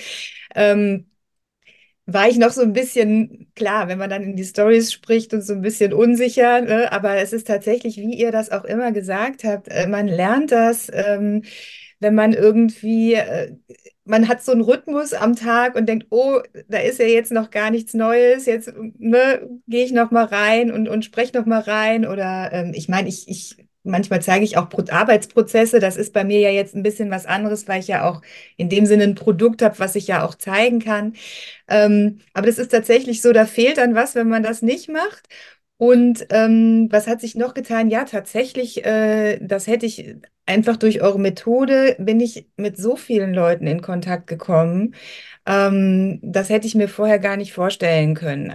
Ähm, 0.54 1.06
war 2.06 2.28
ich 2.28 2.38
noch 2.38 2.50
so 2.50 2.62
ein 2.62 2.72
bisschen, 2.72 3.52
klar, 3.54 3.88
wenn 3.88 3.98
man 3.98 4.10
dann 4.10 4.22
in 4.22 4.36
die 4.36 4.44
Stories 4.44 4.92
spricht 4.92 5.32
und 5.32 5.42
so 5.42 5.52
ein 5.54 5.62
bisschen 5.62 5.92
unsicher, 5.92 6.60
ne? 6.62 6.90
Aber 6.92 7.16
es 7.18 7.32
ist 7.32 7.46
tatsächlich, 7.46 7.96
wie 7.98 8.14
ihr 8.14 8.32
das 8.32 8.50
auch 8.50 8.64
immer 8.64 8.90
gesagt 8.92 9.44
habt, 9.44 9.68
äh, 9.68 9.86
man 9.86 10.08
lernt 10.08 10.50
das, 10.52 10.90
ähm, 10.92 11.44
wenn 12.00 12.14
man 12.14 12.32
irgendwie, 12.32 13.14
äh, 13.14 13.54
man 14.04 14.28
hat 14.28 14.42
so 14.42 14.52
einen 14.52 14.62
Rhythmus 14.62 15.12
am 15.12 15.36
Tag 15.36 15.74
und 15.76 15.86
denkt, 15.88 16.06
oh, 16.10 16.40
da 16.68 16.78
ist 16.78 16.98
ja 16.98 17.06
jetzt 17.06 17.32
noch 17.32 17.50
gar 17.50 17.70
nichts 17.70 17.94
Neues, 17.94 18.46
jetzt 18.46 18.72
ne, 18.98 19.48
gehe 19.68 19.84
ich 19.84 19.92
noch 19.92 20.10
mal 20.10 20.24
rein 20.24 20.72
und, 20.72 20.88
und 20.88 21.04
spreche 21.04 21.36
noch 21.38 21.46
mal 21.46 21.60
rein 21.60 22.06
oder 22.06 22.50
ähm, 22.52 22.72
ich 22.74 22.88
meine, 22.88 23.08
ich, 23.08 23.28
ich 23.28 23.56
Manchmal 23.82 24.20
zeige 24.20 24.44
ich 24.44 24.58
auch 24.58 24.68
Pro 24.68 24.84
Arbeitsprozesse. 24.90 25.80
Das 25.80 25.96
ist 25.96 26.12
bei 26.12 26.22
mir 26.22 26.38
ja 26.38 26.50
jetzt 26.50 26.74
ein 26.74 26.82
bisschen 26.82 27.10
was 27.10 27.24
anderes, 27.24 27.66
weil 27.66 27.80
ich 27.80 27.88
ja 27.88 28.06
auch 28.08 28.20
in 28.58 28.68
dem 28.68 28.84
Sinne 28.84 29.04
ein 29.04 29.14
Produkt 29.14 29.62
habe, 29.62 29.78
was 29.78 29.94
ich 29.96 30.06
ja 30.06 30.22
auch 30.22 30.34
zeigen 30.34 30.80
kann. 30.80 31.14
Ähm, 31.68 32.20
aber 32.34 32.46
das 32.46 32.58
ist 32.58 32.70
tatsächlich 32.72 33.22
so, 33.22 33.32
da 33.32 33.46
fehlt 33.46 33.78
dann 33.78 33.94
was, 33.94 34.14
wenn 34.14 34.28
man 34.28 34.42
das 34.42 34.62
nicht 34.62 34.88
macht. 34.90 35.28
Und 35.80 36.26
ähm, 36.28 36.88
was 36.90 37.06
hat 37.06 37.22
sich 37.22 37.36
noch 37.36 37.54
getan? 37.54 37.88
Ja, 37.88 38.04
tatsächlich, 38.04 38.84
äh, 38.84 39.38
das 39.40 39.66
hätte 39.66 39.86
ich 39.86 40.14
einfach 40.44 40.76
durch 40.76 41.00
eure 41.00 41.18
Methode, 41.18 41.96
bin 41.98 42.20
ich 42.20 42.46
mit 42.58 42.76
so 42.76 42.96
vielen 42.96 43.32
Leuten 43.32 43.66
in 43.66 43.80
Kontakt 43.80 44.26
gekommen. 44.26 44.94
Ähm, 45.46 46.18
das 46.22 46.50
hätte 46.50 46.66
ich 46.66 46.74
mir 46.74 46.86
vorher 46.86 47.18
gar 47.18 47.38
nicht 47.38 47.54
vorstellen 47.54 48.14
können. 48.14 48.54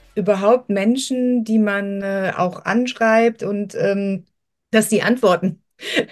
überhaupt 0.15 0.69
Menschen, 0.69 1.43
die 1.43 1.59
man 1.59 2.01
äh, 2.01 2.33
auch 2.35 2.65
anschreibt 2.65 3.43
und 3.43 3.75
ähm, 3.75 4.25
dass 4.71 4.89
die 4.89 5.01
antworten. 5.03 5.61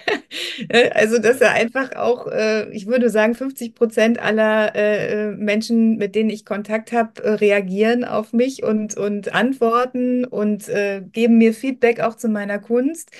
Also, 0.94 1.18
dass 1.18 1.40
er 1.40 1.52
einfach 1.52 1.96
auch, 1.96 2.26
äh, 2.26 2.68
ich 2.70 2.86
würde 2.86 3.10
sagen, 3.10 3.34
50 3.34 3.74
Prozent 3.74 4.18
aller 4.20 4.74
äh, 4.74 5.32
Menschen, 5.32 5.96
mit 5.96 6.14
denen 6.14 6.30
ich 6.30 6.44
Kontakt 6.44 6.92
habe, 6.92 7.22
äh, 7.22 7.30
reagieren 7.30 8.04
auf 8.04 8.32
mich 8.32 8.62
und, 8.62 8.96
und 8.96 9.34
antworten 9.34 10.24
und 10.24 10.68
äh, 10.68 11.02
geben 11.12 11.38
mir 11.38 11.54
Feedback 11.54 12.00
auch 12.00 12.16
zu 12.16 12.28
meiner 12.28 12.58
Kunst. 12.58 13.10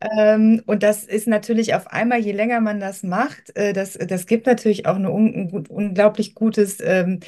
Ähm, 0.00 0.62
und 0.66 0.82
das 0.82 1.04
ist 1.04 1.26
natürlich 1.28 1.74
auf 1.74 1.86
einmal, 1.88 2.20
je 2.20 2.32
länger 2.32 2.60
man 2.60 2.80
das 2.80 3.02
macht, 3.02 3.56
äh, 3.56 3.72
das, 3.72 3.94
das 3.94 4.26
gibt 4.26 4.46
natürlich 4.46 4.86
auch 4.86 4.96
eine 4.96 5.10
un, 5.10 5.34
ein 5.34 5.66
unglaublich 5.68 6.34
gutes, 6.34 6.78
ähm, 6.82 7.20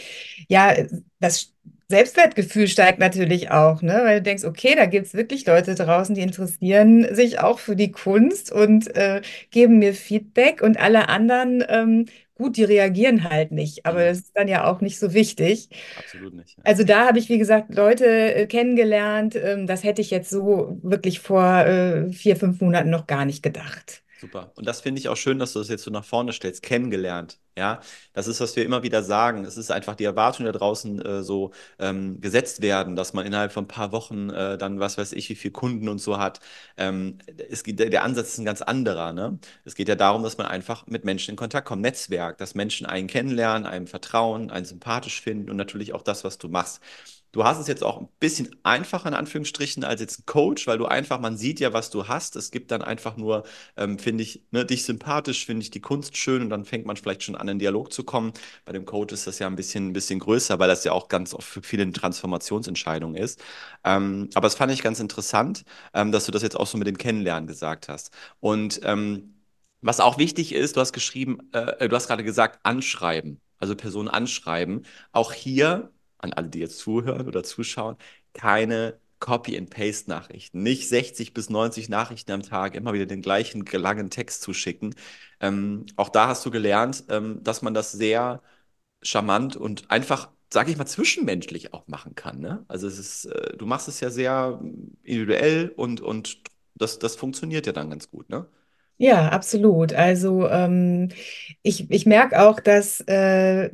ja, 0.49 0.75
das 1.21 1.55
Selbstwertgefühl 1.89 2.67
steigt 2.67 2.99
natürlich 2.99 3.51
auch, 3.53 3.81
ne? 3.81 4.01
Weil 4.05 4.17
du 4.19 4.23
denkst, 4.23 4.45
okay, 4.45 4.75
da 4.75 4.87
gibt 4.87 5.07
es 5.07 5.15
wirklich 5.15 5.47
Leute 5.47 5.75
draußen, 5.77 6.15
die 6.17 6.21
interessieren 6.23 7.15
sich 7.15 7.39
auch 7.41 7.61
für 7.61 7.77
die 7.77 7.93
Kunst 7.93 8.51
und 8.51 8.95
äh, 8.97 9.23
geben 9.51 9.79
mir 9.79 9.95
Feedback 9.95 10.63
und 10.63 10.79
alle 10.81 11.09
anderen, 11.09 11.65
ähm, 11.69 12.07
gut, 12.35 12.57
die 12.57 12.65
reagieren 12.65 13.25
halt 13.31 13.53
nicht, 13.53 13.87
aber 13.87 14.05
Mhm. 14.05 14.07
das 14.07 14.19
ist 14.19 14.37
dann 14.37 14.49
ja 14.49 14.65
auch 14.71 14.81
nicht 14.81 14.99
so 14.99 15.15
wichtig. 15.15 15.69
Absolut 15.95 16.35
nicht. 16.35 16.57
Ja. 16.59 16.65
Also 16.65 16.83
da 16.85 17.07
habe 17.07 17.19
ich, 17.21 17.29
wie 17.29 17.39
gesagt, 17.39 17.75
Leute 17.75 18.07
äh, 18.35 18.47
kennengelernt. 18.47 19.37
Ähm, 19.37 19.67
das 19.69 19.85
hätte 19.85 20.03
ich 20.03 20.11
jetzt 20.11 20.31
so 20.31 20.79
wirklich 20.83 21.21
vor 21.21 21.61
äh, 21.67 22.13
vier, 22.13 22.37
fünf 22.37 22.61
Monaten 22.61 22.91
noch 22.91 23.07
gar 23.07 23.25
nicht 23.25 23.43
gedacht. 23.43 24.03
Super. 24.19 24.51
Und 24.57 24.67
das 24.67 24.81
finde 24.81 24.99
ich 24.99 25.09
auch 25.11 25.17
schön, 25.17 25.39
dass 25.39 25.53
du 25.53 25.59
das 25.59 25.69
jetzt 25.69 25.83
so 25.85 25.91
nach 25.91 26.05
vorne 26.05 26.33
stellst, 26.33 26.63
kennengelernt. 26.63 27.39
Ja, 27.59 27.81
das 28.15 28.27
ist, 28.27 28.41
was 28.41 28.57
wir 28.57 28.65
immer 28.65 28.83
wieder 28.83 29.03
sagen. 29.03 29.45
Es 29.45 29.59
ist 29.59 29.71
einfach 29.71 29.95
die 29.95 30.05
Erwartung 30.05 30.47
da 30.47 30.53
draußen 30.53 31.01
äh, 31.05 31.23
so 31.23 31.53
ähm, 31.79 32.21
gesetzt 32.21 32.63
werden, 32.63 32.97
dass 32.97 33.13
man 33.13 33.27
innerhalb 33.27 33.53
von 33.53 33.65
ein 33.65 33.69
paar 33.69 33.93
Wochen 33.93 34.31
äh, 34.31 34.57
dann, 34.57 34.81
was 34.81 34.97
weiß 34.97 35.13
ich, 35.13 35.29
wie 35.29 35.35
viele 35.35 35.53
Kunden 35.53 35.89
und 35.89 35.99
so 35.99 36.19
hat. 36.19 36.41
Ähm, 36.79 37.19
es 37.51 37.63
geht, 37.63 37.79
der 37.79 38.05
Ansatz 38.05 38.29
ist 38.29 38.39
ein 38.39 38.45
ganz 38.47 38.63
anderer. 38.63 39.13
Ne? 39.13 39.39
Es 39.65 39.75
geht 39.75 39.89
ja 39.89 39.95
darum, 39.97 40.23
dass 40.23 40.39
man 40.39 40.47
einfach 40.47 40.87
mit 40.87 41.05
Menschen 41.05 41.33
in 41.33 41.37
Kontakt 41.37 41.67
kommt, 41.69 41.83
Netzwerk, 41.83 42.39
dass 42.39 42.55
Menschen 42.55 42.87
einen 42.87 43.09
kennenlernen, 43.09 43.67
einem 43.67 43.87
vertrauen, 43.87 44.51
einen 44.51 44.65
sympathisch 44.67 45.21
finden 45.21 45.51
und 45.51 45.57
natürlich 45.57 45.93
auch 45.95 46.03
das, 46.03 46.25
was 46.25 46.39
du 46.39 46.49
machst. 46.49 46.81
Du 47.37 47.45
hast 47.45 47.59
es 47.59 47.67
jetzt 47.69 47.85
auch 47.85 48.01
ein 48.01 48.09
bisschen 48.19 48.57
einfacher 48.63 49.09
in 49.09 49.15
Anführungsstrichen 49.15 49.85
als 49.85 50.01
jetzt 50.01 50.21
ein 50.21 50.27
Coach, 50.27 50.67
weil 50.67 50.79
du 50.79 50.87
einfach, 50.87 51.21
man 51.21 51.37
sieht 51.37 51.61
ja, 51.61 51.73
was 51.75 51.91
du 51.91 52.09
hast. 52.09 52.35
Es 52.35 52.51
gibt 52.51 52.71
dann 52.71 52.83
einfach 52.83 53.17
nur 53.19 53.45
ähm, 53.77 53.99
finde 53.99 54.23
ich 54.25 54.43
ne, 54.53 54.65
dich 54.65 54.85
sympathisch, 54.85 55.45
finde 55.45 55.63
ich 55.63 55.71
die 55.71 55.81
Kunst 55.83 56.17
schön 56.17 56.43
und 56.43 56.51
dann 56.51 56.65
fängt 56.65 56.87
man 56.87 56.97
vielleicht 56.97 57.23
schon 57.25 57.37
an, 57.37 57.49
in 57.49 57.59
Dialog 57.59 57.93
zu 57.93 58.05
kommen. 58.05 58.33
Bei 58.65 58.73
dem 58.73 58.87
Coach 58.87 59.13
ist 59.13 59.27
das 59.27 59.39
ja 59.39 59.47
ein 59.49 59.57
bisschen, 59.57 59.89
ein 59.89 59.93
bisschen 59.93 60.19
größer, 60.19 60.59
weil 60.59 60.69
das 60.69 60.85
ja 60.85 60.93
auch 60.93 61.09
ganz 61.09 61.35
oft 61.35 61.47
für 61.47 61.63
viele 61.63 61.83
eine 61.83 61.93
Transformationsentscheidung 61.93 63.15
ist. 63.15 63.41
Ähm, 63.85 64.31
aber 64.35 64.47
das 64.47 64.55
fand 64.57 64.73
ich 64.73 64.83
ganz 64.83 65.01
interessant, 65.01 65.65
ähm, 65.95 66.13
dass 66.13 66.27
du 66.27 66.33
das 66.33 66.43
jetzt 66.43 66.57
auch 66.59 66.67
so 66.67 66.79
mit 66.79 66.87
dem 66.87 66.99
Kennenlernen 66.99 67.47
gesagt 67.47 67.89
hast. 67.89 68.11
Und 68.41 68.81
ähm, 68.83 69.35
was 69.83 70.01
auch 70.01 70.19
wichtig 70.19 70.53
ist, 70.55 70.77
du 70.77 70.81
hast 70.81 70.93
geschrieben, 70.93 71.39
äh, 71.53 71.89
du 71.89 71.95
hast 71.97 72.09
gerade 72.09 72.25
gesagt, 72.25 72.61
anschreiben, 72.65 73.41
also 73.59 73.77
Personen 73.77 74.09
anschreiben. 74.09 74.85
Auch 75.13 75.33
hier, 75.33 75.91
an 76.19 76.33
alle, 76.33 76.49
die 76.49 76.61
jetzt 76.61 76.79
zuhören 76.79 77.27
oder 77.29 77.43
zuschauen, 77.43 77.97
keine 78.35 78.99
Copy-and-Paste-Nachrichten. 79.21 80.63
Nicht 80.63 80.89
60 80.89 81.33
bis 81.35 81.51
90 81.51 81.89
Nachrichten 81.89 82.33
am 82.33 82.43
Tag, 82.43 82.75
immer 82.75 82.93
wieder 82.93 83.07
den 83.07 83.23
gleichen 83.23 83.65
langen 83.67 84.11
Text 84.11 84.43
zuschicken. 84.43 84.95
Ähm, 85.41 85.87
auch 85.97 86.09
da 86.11 86.29
hast 86.29 86.45
du 86.47 86.51
gelernt, 86.51 87.05
ähm, 87.09 87.43
dass 87.43 87.63
man 87.63 87.75
das 87.75 87.93
sehr 87.93 88.43
charmant 89.03 89.57
und 89.57 89.91
einfach, 89.91 90.31
sage 90.53 90.71
ich 90.71 90.77
mal, 90.79 90.87
zwischenmenschlich 90.87 91.75
auch 91.75 91.87
machen 91.89 92.15
kann. 92.15 92.41
Ne? 92.41 92.65
Also 92.69 92.87
es 92.89 92.99
ist, 92.99 93.27
äh, 93.27 93.57
du 93.57 93.67
machst 93.67 93.89
es 93.89 94.01
ja 94.01 94.11
sehr 94.11 94.61
individuell 95.03 95.73
und, 95.77 96.01
und 96.01 96.39
das, 96.75 96.99
das 96.99 97.17
funktioniert 97.17 97.67
ja 97.67 97.73
dann 97.73 97.91
ganz 97.91 98.11
gut, 98.11 98.29
ne? 98.31 98.47
Ja, 98.99 99.29
absolut. 99.29 99.93
Also 99.93 100.49
ähm, 100.49 101.11
ich, 101.63 101.91
ich 101.91 102.07
merke 102.07 102.41
auch, 102.43 102.61
dass 102.61 103.01
äh, 103.03 103.71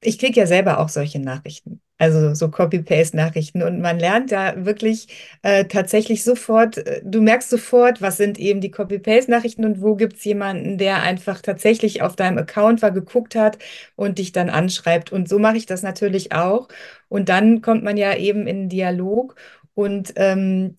ich 0.00 0.18
kriege 0.18 0.40
ja 0.40 0.46
selber 0.46 0.78
auch 0.80 0.88
solche 0.88 1.18
Nachrichten. 1.18 1.80
Also 1.98 2.34
so 2.34 2.50
Copy-Paste-Nachrichten. 2.50 3.62
Und 3.62 3.80
man 3.80 3.98
lernt 3.98 4.32
da 4.32 4.64
wirklich 4.64 5.08
äh, 5.42 5.66
tatsächlich 5.66 6.24
sofort, 6.24 6.78
äh, 6.78 7.02
du 7.04 7.20
merkst 7.20 7.50
sofort, 7.50 8.00
was 8.00 8.16
sind 8.16 8.38
eben 8.38 8.62
die 8.62 8.70
Copy-Paste-Nachrichten 8.70 9.66
und 9.66 9.82
wo 9.82 9.96
gibt 9.96 10.16
es 10.16 10.24
jemanden, 10.24 10.78
der 10.78 11.02
einfach 11.02 11.42
tatsächlich 11.42 12.00
auf 12.02 12.16
deinem 12.16 12.38
Account 12.38 12.80
war, 12.80 12.90
geguckt 12.90 13.34
hat 13.34 13.58
und 13.96 14.18
dich 14.18 14.32
dann 14.32 14.48
anschreibt. 14.48 15.12
Und 15.12 15.28
so 15.28 15.38
mache 15.38 15.58
ich 15.58 15.66
das 15.66 15.82
natürlich 15.82 16.32
auch. 16.32 16.68
Und 17.08 17.28
dann 17.28 17.60
kommt 17.60 17.84
man 17.84 17.98
ja 17.98 18.16
eben 18.16 18.46
in 18.46 18.70
Dialog. 18.70 19.36
Und 19.74 20.14
ähm, 20.16 20.78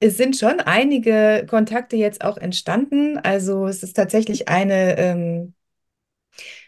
es 0.00 0.16
sind 0.16 0.36
schon 0.36 0.60
einige 0.60 1.46
Kontakte 1.48 1.96
jetzt 1.96 2.24
auch 2.24 2.38
entstanden. 2.38 3.18
Also 3.18 3.66
es 3.66 3.82
ist 3.82 3.94
tatsächlich 3.94 4.48
eine 4.48 4.98
ähm, 4.98 5.54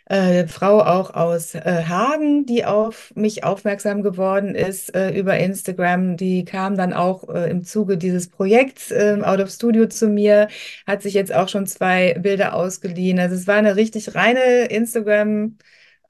äh, 0.06 0.46
Frau 0.46 0.80
auch 0.82 1.14
aus 1.14 1.54
äh, 1.54 1.84
Hagen, 1.88 2.44
die 2.46 2.64
auf 2.64 3.12
mich 3.16 3.44
aufmerksam 3.44 4.02
geworden 4.02 4.54
ist 4.54 4.94
äh, 4.94 5.11
über 5.12 5.38
Instagram. 5.38 6.16
Die 6.16 6.44
kam 6.44 6.76
dann 6.76 6.92
auch 6.92 7.28
äh, 7.28 7.50
im 7.50 7.64
Zuge 7.64 7.96
dieses 7.96 8.28
Projekts 8.28 8.90
äh, 8.90 9.18
Out 9.23 9.40
of 9.40 9.50
Studio 9.50 9.87
zu 9.87 10.08
mir, 10.08 10.49
hat 10.87 11.02
sich 11.02 11.14
jetzt 11.14 11.34
auch 11.34 11.49
schon 11.49 11.66
zwei 11.66 12.14
Bilder 12.18 12.54
ausgeliehen. 12.54 13.18
Also 13.18 13.34
es 13.34 13.46
war 13.46 13.56
eine 13.56 13.76
richtig 13.76 14.14
reine 14.14 14.66
Instagram, 14.66 15.56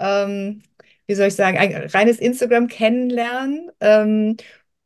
ähm, 0.01 0.63
wie 1.07 1.15
soll 1.15 1.29
ich 1.29 1.37
sagen, 1.37 1.59
ein 1.59 1.75
reines 1.91 2.19
Instagram 2.19 2.69
kennenlernen. 2.69 3.71
Ähm, 3.81 4.37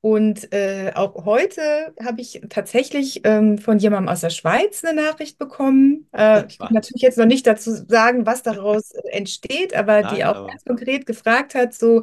Und 0.00 0.52
äh, 0.52 0.92
auch 0.94 1.24
heute 1.24 1.92
habe 2.04 2.20
ich 2.20 2.40
tatsächlich 2.50 3.22
ähm, 3.24 3.58
von 3.58 3.78
jemandem 3.80 4.08
aus 4.12 4.20
der 4.20 4.30
Schweiz 4.30 4.84
eine 4.84 5.02
Nachricht 5.02 5.38
bekommen. 5.38 6.08
Äh, 6.12 6.46
ich 6.48 6.58
kann 6.58 6.68
natürlich 6.74 7.02
jetzt 7.02 7.18
noch 7.18 7.26
nicht 7.26 7.46
dazu 7.46 7.72
sagen, 7.74 8.24
was 8.24 8.42
daraus 8.44 8.92
entsteht, 9.10 9.74
aber 9.74 10.02
Nein, 10.02 10.14
die 10.16 10.24
auch 10.24 10.36
aber 10.36 10.46
ganz 10.46 10.64
konkret 10.64 11.04
gefragt 11.06 11.54
hat, 11.56 11.74
so 11.74 12.02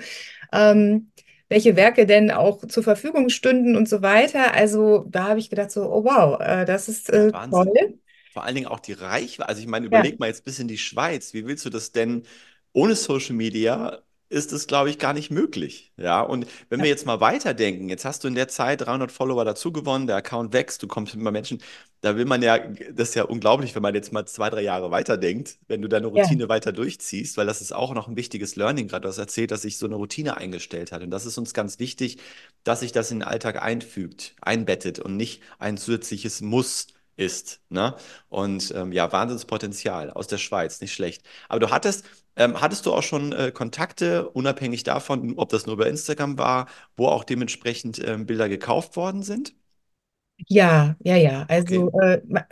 ähm, 0.52 1.12
welche 1.50 1.75
Werke 1.78 2.06
denn 2.06 2.32
auch 2.32 2.66
zur 2.68 2.84
Verfügung 2.84 3.30
stünden 3.30 3.75
und 3.78 3.88
so 3.88 4.02
weiter. 4.02 4.54
Also 4.54 5.06
da 5.10 5.25
habe 5.30 5.40
ich 5.40 5.50
gedacht, 5.50 5.72
so, 5.72 5.84
oh 5.92 6.04
wow, 6.04 6.40
äh, 6.42 6.66
das 6.66 6.90
ist 6.90 7.10
ja, 7.12 7.18
äh, 7.28 7.32
toll. 7.50 8.00
Vor 8.32 8.44
allen 8.44 8.56
Dingen 8.56 8.68
auch 8.68 8.80
die 8.82 8.94
Reichweite. 8.94 9.48
Also 9.50 9.62
ich 9.62 9.68
meine, 9.68 9.86
Ja, 9.90 10.04
überleg 10.04 10.20
mal 10.20 10.28
jetzt 10.28 10.44
bis 10.46 10.60
in 10.60 10.68
die 10.68 10.78
Schweiz. 10.78 11.34
Wie 11.34 11.46
willst 11.48 11.66
du 11.66 11.70
das 11.70 11.92
denn 11.92 12.25
ohne 12.74 12.96
Social 12.96 13.36
Media? 13.36 14.04
Ist 14.36 14.51
es, 14.51 14.68
glaube 14.68 14.89
ich, 14.89 15.00
gar 15.00 15.13
nicht 15.13 15.32
möglich. 15.32 15.94
Ja, 15.96 16.20
und 16.20 16.46
wenn 16.68 16.80
ja, 16.80 16.84
wir 16.84 16.89
jetzt 16.89 17.06
mal 17.06 17.22
weiterdenken, 17.22 17.88
jetzt 17.88 18.04
hast 18.04 18.22
du 18.22 18.27
in 18.27 18.36
der 18.36 18.50
Zeit 18.50 18.82
300 18.82 19.10
Follower 19.10 19.46
dazu 19.46 19.72
gewonnen, 19.72 20.08
der 20.08 20.18
Account 20.18 20.51
wächst, 20.51 20.84
du 20.84 20.88
kommst 20.88 21.15
mit 21.15 21.24
mehr 21.24 21.32
Menschen, 21.32 21.62
da 22.01 22.18
will 22.18 22.25
man 22.25 22.42
ja, 22.42 22.58
das 22.58 23.10
ist 23.10 23.15
ja 23.15 23.24
unglaublich, 23.24 23.75
wenn 23.75 23.82
man 23.82 23.96
jetzt 23.96 24.12
mal 24.12 24.25
zwei, 24.25 24.50
drei 24.50 24.62
Jahre 24.62 24.92
weiterdenkt, 24.92 25.58
wenn 25.70 25.82
du 25.82 25.88
deine 25.88 26.08
ja. 26.08 26.24
Routine 26.24 26.50
weiter 26.50 26.74
durchziehst, 26.74 27.38
weil 27.38 27.46
das 27.46 27.62
ist 27.62 27.72
auch 27.72 27.94
noch 27.94 28.10
ein 28.10 28.18
wichtiges 28.18 28.58
Learning, 28.58 28.89
gerade 28.89 29.04
du 29.04 29.08
hast 29.08 29.20
erzählt, 29.20 29.51
dass 29.51 29.62
sich 29.62 29.77
so 29.77 29.86
eine 29.86 29.96
Routine 29.96 30.36
eingestellt 30.36 30.92
hat. 30.92 31.01
Und 31.01 31.12
das 31.12 31.25
ist 31.25 31.38
uns 31.38 31.54
ganz 31.54 31.80
wichtig, 31.80 32.18
dass 32.65 32.82
sich 32.82 32.92
das 32.92 33.12
in 33.12 33.20
den 33.20 33.27
Alltag 33.30 33.62
einfügt, 33.63 34.36
einbettet 34.42 35.00
und 35.00 35.15
nicht 35.15 35.44
ein 35.60 35.77
zusätzliches 35.77 36.42
Muss 36.42 36.88
ist. 37.18 37.62
Ne? 37.70 37.96
Und 38.30 38.72
ähm, 38.76 38.92
ja, 38.92 39.12
Wahnsinnspotenzial 39.12 40.12
aus 40.12 40.28
der 40.28 40.38
Schweiz, 40.38 40.82
nicht 40.82 40.94
schlecht. 40.94 41.24
Aber 41.50 41.60
du 41.60 41.70
hattest, 41.72 42.06
ähm, 42.36 42.60
hattest 42.62 42.86
du 42.86 42.94
auch 42.94 43.04
schon 43.04 43.32
äh, 43.34 43.52
Kontakte, 43.52 44.30
unabhängig 44.30 44.84
davon, 44.84 45.34
ob 45.38 45.50
das 45.50 45.66
nur 45.66 45.76
über 45.76 45.88
Instagram 45.88 46.38
war, 46.38 46.68
wo 46.98 47.08
auch 47.08 47.24
dementsprechend 47.24 48.00
ähm, 48.06 48.26
Bilder 48.26 48.50
gekauft 48.50 48.96
worden 48.96 49.24
sind? 49.24 49.54
Ja, 50.48 50.96
ja, 51.00 51.16
ja. 51.16 51.46
Okay. 51.58 51.86
Also 51.88 51.92
äh, 52.02 52.22
ma- 52.28 52.46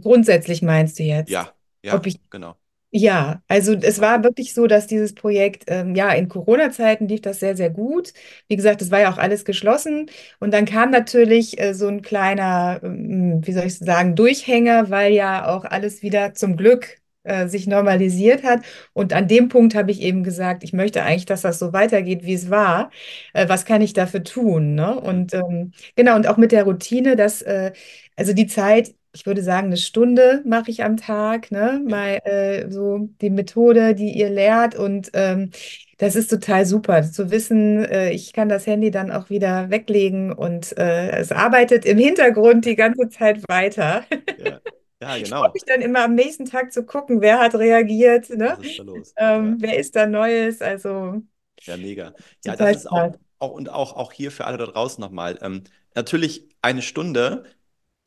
grundsätzlich 0.00 0.62
meinst 0.62 0.98
du 0.98 1.02
jetzt, 1.02 1.36
Ja, 1.36 1.56
ob 1.90 2.06
ja, 2.06 2.06
ich 2.06 2.20
genau. 2.30 2.59
Ja, 2.92 3.40
also 3.46 3.74
es 3.74 4.00
war 4.00 4.24
wirklich 4.24 4.52
so, 4.52 4.66
dass 4.66 4.88
dieses 4.88 5.14
Projekt, 5.14 5.64
ähm, 5.68 5.94
ja, 5.94 6.10
in 6.12 6.28
Corona-Zeiten 6.28 7.06
lief 7.06 7.20
das 7.20 7.38
sehr, 7.38 7.56
sehr 7.56 7.70
gut. 7.70 8.12
Wie 8.48 8.56
gesagt, 8.56 8.82
es 8.82 8.90
war 8.90 8.98
ja 9.00 9.12
auch 9.12 9.18
alles 9.18 9.44
geschlossen. 9.44 10.10
Und 10.40 10.52
dann 10.52 10.64
kam 10.64 10.90
natürlich 10.90 11.60
äh, 11.60 11.72
so 11.72 11.86
ein 11.86 12.02
kleiner, 12.02 12.80
ähm, 12.82 13.42
wie 13.46 13.52
soll 13.52 13.66
ich 13.66 13.78
sagen, 13.78 14.16
Durchhänger, 14.16 14.90
weil 14.90 15.12
ja 15.12 15.46
auch 15.54 15.64
alles 15.64 16.02
wieder 16.02 16.34
zum 16.34 16.56
Glück 16.56 16.96
äh, 17.22 17.46
sich 17.46 17.68
normalisiert 17.68 18.42
hat. 18.42 18.62
Und 18.92 19.12
an 19.12 19.28
dem 19.28 19.48
Punkt 19.48 19.76
habe 19.76 19.92
ich 19.92 20.00
eben 20.02 20.24
gesagt, 20.24 20.64
ich 20.64 20.72
möchte 20.72 21.04
eigentlich, 21.04 21.26
dass 21.26 21.42
das 21.42 21.60
so 21.60 21.72
weitergeht, 21.72 22.24
wie 22.24 22.34
es 22.34 22.50
war. 22.50 22.90
Äh, 23.34 23.48
was 23.48 23.64
kann 23.64 23.82
ich 23.82 23.92
dafür 23.92 24.24
tun, 24.24 24.74
ne? 24.74 24.98
Und 25.00 25.32
ähm, 25.34 25.72
genau, 25.94 26.16
und 26.16 26.26
auch 26.26 26.36
mit 26.38 26.50
der 26.50 26.64
Routine, 26.64 27.14
dass, 27.14 27.40
äh, 27.42 27.72
also 28.16 28.32
die 28.32 28.46
Zeit 28.48 28.94
ich 29.12 29.26
würde 29.26 29.42
sagen, 29.42 29.68
eine 29.68 29.76
Stunde 29.76 30.42
mache 30.46 30.70
ich 30.70 30.84
am 30.84 30.96
Tag, 30.96 31.50
ne? 31.50 31.82
Mal 31.86 32.20
äh, 32.24 32.70
so 32.70 33.08
die 33.20 33.30
Methode, 33.30 33.94
die 33.94 34.10
ihr 34.12 34.30
lehrt. 34.30 34.74
Und 34.76 35.10
ähm, 35.14 35.50
das 35.98 36.16
ist 36.16 36.28
total 36.30 36.64
super 36.66 37.02
zu 37.02 37.30
wissen, 37.30 37.84
äh, 37.84 38.10
ich 38.12 38.32
kann 38.32 38.48
das 38.48 38.66
Handy 38.66 38.90
dann 38.90 39.10
auch 39.12 39.28
wieder 39.30 39.70
weglegen 39.70 40.32
und 40.32 40.76
äh, 40.78 41.10
es 41.18 41.32
arbeitet 41.32 41.84
im 41.84 41.98
Hintergrund 41.98 42.64
die 42.64 42.76
ganze 42.76 43.08
Zeit 43.08 43.42
weiter. 43.48 44.04
Ja, 44.36 44.60
ja, 45.00 45.18
Ich 45.22 45.34
genau. 45.36 45.44
mich 45.54 45.64
dann 45.66 45.80
immer 45.82 46.04
am 46.04 46.14
nächsten 46.14 46.44
Tag 46.46 46.72
zu 46.72 46.84
gucken, 46.84 47.20
wer 47.20 47.38
hat 47.40 47.54
reagiert, 47.54 48.30
Was 48.44 48.58
ne? 48.58 48.58
ist 48.58 48.78
da 48.78 48.82
los? 48.82 49.16
Ähm, 49.16 49.56
Ja. 49.58 49.58
wer 49.60 49.78
ist 49.78 49.96
da 49.96 50.06
Neues? 50.06 50.62
Also 50.62 51.22
Ja, 51.66 51.76
mega. 51.76 52.14
Ja, 52.44 52.56
das 52.56 52.72
ist 52.72 52.86
auch, 52.90 53.12
auch 53.38 53.50
und 53.52 53.68
auch, 53.68 53.92
auch 53.94 54.12
hier 54.12 54.30
für 54.32 54.44
alle 54.46 54.58
da 54.58 54.66
draußen 54.66 55.00
nochmal. 55.00 55.38
Ähm, 55.42 55.64
natürlich 55.94 56.48
eine 56.62 56.82
Stunde 56.82 57.44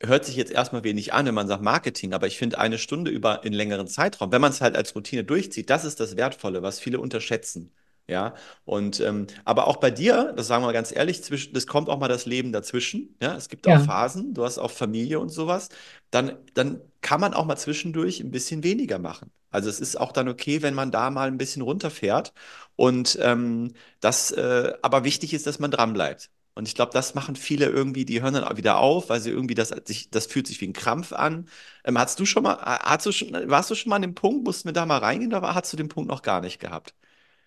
hört 0.06 0.24
sich 0.24 0.36
jetzt 0.36 0.52
erstmal 0.52 0.84
wenig 0.84 1.12
an, 1.12 1.26
wenn 1.26 1.34
man 1.34 1.48
sagt 1.48 1.62
Marketing, 1.62 2.12
aber 2.14 2.26
ich 2.26 2.38
finde 2.38 2.58
eine 2.58 2.78
Stunde 2.78 3.10
über 3.10 3.42
einen 3.42 3.54
längeren 3.54 3.86
Zeitraum, 3.88 4.32
wenn 4.32 4.40
man 4.40 4.52
es 4.52 4.60
halt 4.60 4.76
als 4.76 4.94
Routine 4.94 5.24
durchzieht, 5.24 5.70
das 5.70 5.84
ist 5.84 6.00
das 6.00 6.16
Wertvolle, 6.16 6.62
was 6.62 6.80
viele 6.80 7.00
unterschätzen. 7.00 7.72
Ja, 8.06 8.34
und 8.66 9.00
ähm, 9.00 9.28
aber 9.46 9.66
auch 9.66 9.78
bei 9.78 9.90
dir, 9.90 10.34
das 10.36 10.46
sagen 10.46 10.62
wir 10.62 10.66
mal 10.66 10.72
ganz 10.72 10.94
ehrlich, 10.94 11.22
zwischen, 11.24 11.54
das 11.54 11.66
kommt 11.66 11.88
auch 11.88 11.98
mal 11.98 12.08
das 12.08 12.26
Leben 12.26 12.52
dazwischen. 12.52 13.16
Ja, 13.22 13.34
es 13.34 13.48
gibt 13.48 13.66
auch 13.66 13.78
Ja, 13.78 13.80
Phasen, 13.80 14.34
du 14.34 14.44
hast 14.44 14.58
auch 14.58 14.70
Familie 14.70 15.20
und 15.20 15.30
sowas. 15.30 15.70
Dann, 16.10 16.36
dann 16.52 16.82
kann 17.00 17.20
man 17.20 17.32
auch 17.32 17.46
mal 17.46 17.56
zwischendurch 17.56 18.20
ein 18.20 18.30
bisschen 18.30 18.62
weniger 18.62 18.98
machen. 18.98 19.32
Also 19.50 19.70
es 19.70 19.80
ist 19.80 19.96
auch 19.98 20.12
dann 20.12 20.28
okay, 20.28 20.60
wenn 20.62 20.74
man 20.74 20.90
da 20.90 21.10
mal 21.10 21.28
ein 21.28 21.38
bisschen 21.38 21.62
runterfährt. 21.62 22.34
Und 22.76 23.18
ähm, 23.22 23.72
das, 24.00 24.30
äh, 24.32 24.74
aber 24.82 25.04
wichtig 25.04 25.32
ist, 25.32 25.46
dass 25.46 25.58
man 25.58 25.70
dranbleibt. 25.70 26.30
Und 26.54 26.68
ich 26.68 26.74
glaube, 26.76 26.92
das 26.92 27.14
machen 27.14 27.34
viele 27.36 27.66
irgendwie, 27.66 28.04
die 28.04 28.22
hören 28.22 28.34
dann 28.34 28.44
auch 28.44 28.56
wieder 28.56 28.78
auf, 28.78 29.08
weil 29.08 29.20
sie 29.20 29.30
irgendwie 29.30 29.54
das, 29.54 29.70
das 30.10 30.26
fühlt 30.26 30.46
sich 30.46 30.60
wie 30.60 30.68
ein 30.68 30.72
Krampf 30.72 31.12
an. 31.12 31.48
Ähm, 31.84 31.98
hast 31.98 32.20
du 32.20 32.26
schon 32.26 32.44
mal, 32.44 32.56
hast 32.62 33.06
du 33.06 33.12
schon, 33.12 33.32
warst 33.50 33.70
du 33.70 33.74
schon 33.74 33.90
mal 33.90 33.96
an 33.96 34.02
dem 34.02 34.14
Punkt, 34.14 34.44
mussten 34.44 34.68
wir 34.68 34.72
da 34.72 34.86
mal 34.86 34.98
reingehen, 34.98 35.34
oder 35.34 35.54
hast 35.54 35.72
du 35.72 35.76
den 35.76 35.88
Punkt 35.88 36.08
noch 36.10 36.22
gar 36.22 36.40
nicht 36.40 36.60
gehabt? 36.60 36.94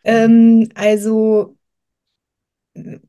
ähm, 0.04 0.70
also. 0.76 1.58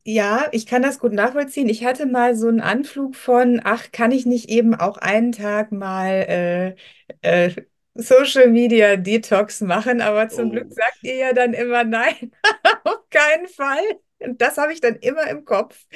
Ja, 0.05 0.49
ich 0.53 0.67
kann 0.67 0.83
das 0.83 0.99
gut 0.99 1.13
nachvollziehen. 1.13 1.69
Ich 1.69 1.85
hatte 1.85 2.07
mal 2.07 2.35
so 2.35 2.49
einen 2.49 2.61
Anflug 2.61 3.15
von, 3.15 3.61
ach, 3.65 3.93
kann 3.93 4.11
ich 4.13 4.25
nicht 4.27 4.49
eben 4.49 4.75
auch 4.75 4.97
einen 4.97 5.31
Tag 5.33 5.71
mal 5.73 6.75
äh, 7.23 7.47
äh, 7.49 7.55
Social 7.95 8.49
Media 8.49 8.97
Detox 8.97 9.61
machen? 9.61 10.01
Aber 10.01 10.29
zum 10.31 10.51
Glück 10.51 10.67
Oh, 10.67 10.73
sagt 10.73 10.99
ihr 11.03 11.17
ja 11.17 11.33
dann 11.33 11.53
immer 11.53 11.85
nein, 11.85 12.33
auf 12.85 13.09
keinen 13.11 13.47
Fall. 13.49 14.01
Und 14.21 14.41
das 14.43 14.57
habe 14.59 14.73
ich 14.73 14.81
dann 14.81 14.97
immer 14.97 15.29
im 15.29 15.45
Kopf. 15.45 15.87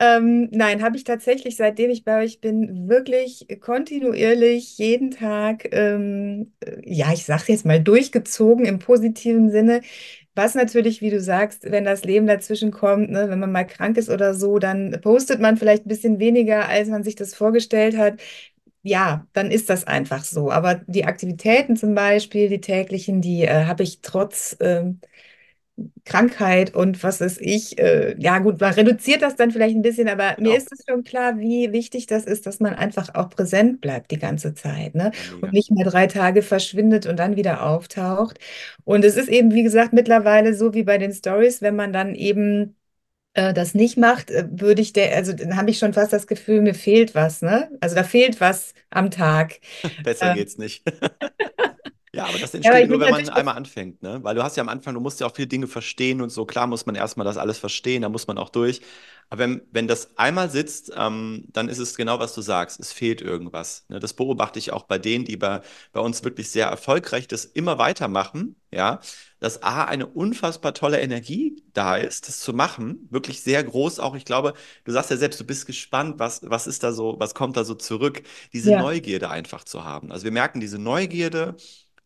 Ähm, 0.00 0.48
nein, 0.50 0.82
habe 0.82 0.96
ich 0.96 1.04
tatsächlich, 1.04 1.56
seitdem 1.56 1.90
ich 1.90 2.04
bei 2.04 2.22
euch 2.24 2.40
bin, 2.40 2.88
wirklich 2.88 3.46
kontinuierlich 3.60 4.76
jeden 4.78 5.10
Tag, 5.12 5.68
ähm, 5.72 6.52
äh, 6.60 6.80
ja, 6.84 7.12
ich 7.12 7.24
sage 7.24 7.44
jetzt 7.48 7.64
mal 7.64 7.80
durchgezogen 7.80 8.64
im 8.66 8.80
positiven 8.80 9.50
Sinne. 9.50 9.82
Was 10.34 10.54
natürlich, 10.54 11.00
wie 11.00 11.10
du 11.10 11.20
sagst, 11.20 11.64
wenn 11.70 11.84
das 11.84 12.04
Leben 12.04 12.26
dazwischen 12.26 12.70
kommt, 12.72 13.10
ne, 13.10 13.28
wenn 13.30 13.38
man 13.40 13.52
mal 13.52 13.64
krank 13.64 13.96
ist 13.98 14.08
oder 14.10 14.34
so, 14.34 14.58
dann 14.58 15.00
postet 15.02 15.40
man 15.40 15.56
vielleicht 15.56 15.86
ein 15.86 15.88
bisschen 15.88 16.18
weniger, 16.20 16.68
als 16.68 16.88
man 16.88 17.02
sich 17.04 17.16
das 17.16 17.34
vorgestellt 17.34 17.96
hat. 17.96 18.20
Ja, 18.82 19.26
dann 19.32 19.50
ist 19.50 19.68
das 19.70 19.86
einfach 19.86 20.24
so. 20.24 20.50
Aber 20.50 20.76
die 20.86 21.04
Aktivitäten 21.04 21.76
zum 21.76 21.94
Beispiel, 21.94 22.48
die 22.48 22.60
täglichen, 22.60 23.20
die 23.20 23.42
äh, 23.44 23.64
habe 23.66 23.82
ich 23.82 24.00
trotz 24.02 24.56
ähm, 24.60 25.00
Krankheit 26.04 26.74
und 26.74 27.02
was 27.02 27.20
weiß 27.20 27.38
ich, 27.40 27.78
äh, 27.78 28.14
ja 28.18 28.38
gut, 28.38 28.60
man 28.60 28.72
reduziert 28.74 29.22
das 29.22 29.36
dann 29.36 29.50
vielleicht 29.50 29.76
ein 29.76 29.82
bisschen, 29.82 30.08
aber 30.08 30.36
mir 30.40 30.56
genau. 30.56 30.56
ist 30.56 30.72
es 30.72 30.84
schon 30.88 31.04
klar, 31.04 31.38
wie 31.38 31.72
wichtig 31.72 32.06
das 32.06 32.24
ist, 32.24 32.46
dass 32.46 32.60
man 32.60 32.74
einfach 32.74 33.14
auch 33.14 33.30
präsent 33.30 33.80
bleibt 33.80 34.10
die 34.10 34.18
ganze 34.18 34.54
Zeit, 34.54 34.94
ne? 34.94 35.12
Ja, 35.12 35.34
Und 35.40 35.52
nicht 35.52 35.70
mal 35.70 35.84
drei 35.84 36.06
Tage 36.06 36.42
verschwindet 36.42 37.06
und 37.06 37.16
dann 37.18 37.36
wieder 37.36 37.62
auftaucht. 37.66 38.38
Und 38.84 39.04
es 39.04 39.16
ist 39.16 39.28
eben, 39.28 39.52
wie 39.52 39.62
gesagt, 39.62 39.92
mittlerweile 39.92 40.54
so 40.54 40.74
wie 40.74 40.82
bei 40.84 40.98
den 40.98 41.12
Stories, 41.12 41.62
wenn 41.62 41.76
man 41.76 41.92
dann 41.92 42.14
eben 42.14 42.76
äh, 43.34 43.54
das 43.54 43.74
nicht 43.74 43.96
macht, 43.98 44.30
äh, 44.30 44.46
würde 44.50 44.82
ich 44.82 44.92
der, 44.92 45.14
also 45.16 45.32
dann 45.32 45.56
habe 45.56 45.70
ich 45.70 45.78
schon 45.78 45.94
fast 45.94 46.12
das 46.12 46.26
Gefühl, 46.26 46.60
mir 46.62 46.74
fehlt 46.74 47.14
was, 47.14 47.42
ne? 47.42 47.70
Also 47.80 47.94
da 47.96 48.04
fehlt 48.04 48.40
was 48.40 48.74
am 48.90 49.10
Tag. 49.10 49.60
Besser 49.98 50.30
Äh, 50.30 50.34
geht's 50.34 50.58
nicht. 50.58 50.82
Ja, 52.12 52.24
aber 52.26 52.38
das 52.38 52.52
ja, 52.52 52.70
aber 52.70 52.80
entsteht 52.80 52.88
nur, 52.90 53.00
wenn 53.00 53.10
man 53.10 53.28
einmal 53.28 53.56
anfängt, 53.56 54.02
ne? 54.02 54.20
Weil 54.22 54.34
du 54.34 54.42
hast 54.42 54.56
ja 54.56 54.62
am 54.62 54.68
Anfang, 54.68 54.94
du 54.94 55.00
musst 55.00 55.20
ja 55.20 55.26
auch 55.26 55.34
viele 55.34 55.48
Dinge 55.48 55.66
verstehen 55.66 56.22
und 56.22 56.30
so. 56.30 56.46
Klar 56.46 56.66
muss 56.66 56.86
man 56.86 56.94
erstmal 56.94 57.24
das 57.24 57.36
alles 57.36 57.58
verstehen, 57.58 58.02
da 58.02 58.08
muss 58.08 58.26
man 58.26 58.38
auch 58.38 58.48
durch. 58.48 58.80
Aber 59.30 59.40
wenn, 59.40 59.60
wenn 59.72 59.86
das 59.88 60.16
einmal 60.16 60.50
sitzt, 60.50 60.90
ähm, 60.96 61.44
dann 61.48 61.68
ist 61.68 61.78
es 61.78 61.96
genau, 61.96 62.18
was 62.18 62.34
du 62.34 62.40
sagst. 62.40 62.80
Es 62.80 62.92
fehlt 62.92 63.20
irgendwas. 63.20 63.84
Ne? 63.88 64.00
Das 64.00 64.14
beobachte 64.14 64.58
ich 64.58 64.72
auch 64.72 64.84
bei 64.84 64.98
denen, 64.98 65.26
die 65.26 65.36
bei, 65.36 65.60
bei 65.92 66.00
uns 66.00 66.24
wirklich 66.24 66.50
sehr 66.50 66.66
erfolgreich 66.66 67.28
das 67.28 67.44
immer 67.44 67.76
weitermachen, 67.78 68.56
ja. 68.70 69.00
Dass 69.40 69.62
A, 69.62 69.84
eine 69.84 70.06
unfassbar 70.06 70.74
tolle 70.74 71.00
Energie 71.00 71.62
da 71.74 71.96
ist, 71.96 72.26
das 72.26 72.40
zu 72.40 72.52
machen. 72.54 73.06
Wirklich 73.10 73.42
sehr 73.42 73.62
groß 73.62 74.00
auch. 74.00 74.16
Ich 74.16 74.24
glaube, 74.24 74.54
du 74.84 74.92
sagst 74.92 75.10
ja 75.10 75.16
selbst, 75.16 75.38
du 75.40 75.44
bist 75.44 75.66
gespannt, 75.66 76.18
was, 76.18 76.40
was 76.48 76.66
ist 76.66 76.82
da 76.82 76.92
so, 76.92 77.16
was 77.20 77.34
kommt 77.34 77.56
da 77.56 77.64
so 77.64 77.74
zurück. 77.74 78.22
Diese 78.52 78.72
ja, 78.72 78.80
Neugierde 78.80 79.30
einfach 79.30 79.62
zu 79.64 79.84
haben. 79.84 80.10
Also 80.10 80.24
wir 80.24 80.32
merken 80.32 80.58
diese 80.60 80.78
Neugierde 80.78 81.54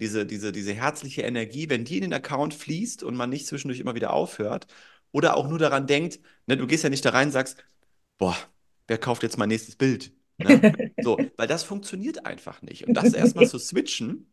diese, 0.03 0.27
diese, 0.27 0.51
diese 0.53 0.75
herzliche 0.75 1.23
Energie, 1.23 1.69
wenn 1.71 1.85
die 1.85 1.97
in 1.97 2.03
den 2.03 2.13
Account 2.13 2.55
fließt 2.55 3.05
und 3.05 3.15
man 3.17 3.31
nicht 3.31 3.47
zwischendurch 3.47 3.79
immer 3.81 3.95
wieder 3.95 4.13
aufhört 4.13 4.67
oder 5.13 5.37
auch 5.37 5.49
nur 5.49 5.59
daran 5.61 5.87
denkt, 5.87 6.19
ne, 6.47 6.57
du 6.57 6.67
gehst 6.67 6.83
ja 6.85 6.91
nicht 6.91 7.05
da 7.05 7.11
rein 7.11 7.29
und 7.29 7.33
sagst, 7.33 7.65
boah, 8.19 8.37
wer 8.89 8.99
kauft 8.99 9.23
jetzt 9.23 9.39
mein 9.39 9.49
nächstes 9.49 9.77
Bild? 9.77 10.13
Ne? 10.39 10.61
So, 11.01 11.19
weil 11.37 11.49
das 11.49 11.65
funktioniert 11.65 12.27
einfach 12.27 12.63
nicht. 12.63 12.87
Und 12.87 12.95
das 12.95 13.13
erstmal 13.15 13.47
zu 13.47 13.59
switchen, 13.59 14.32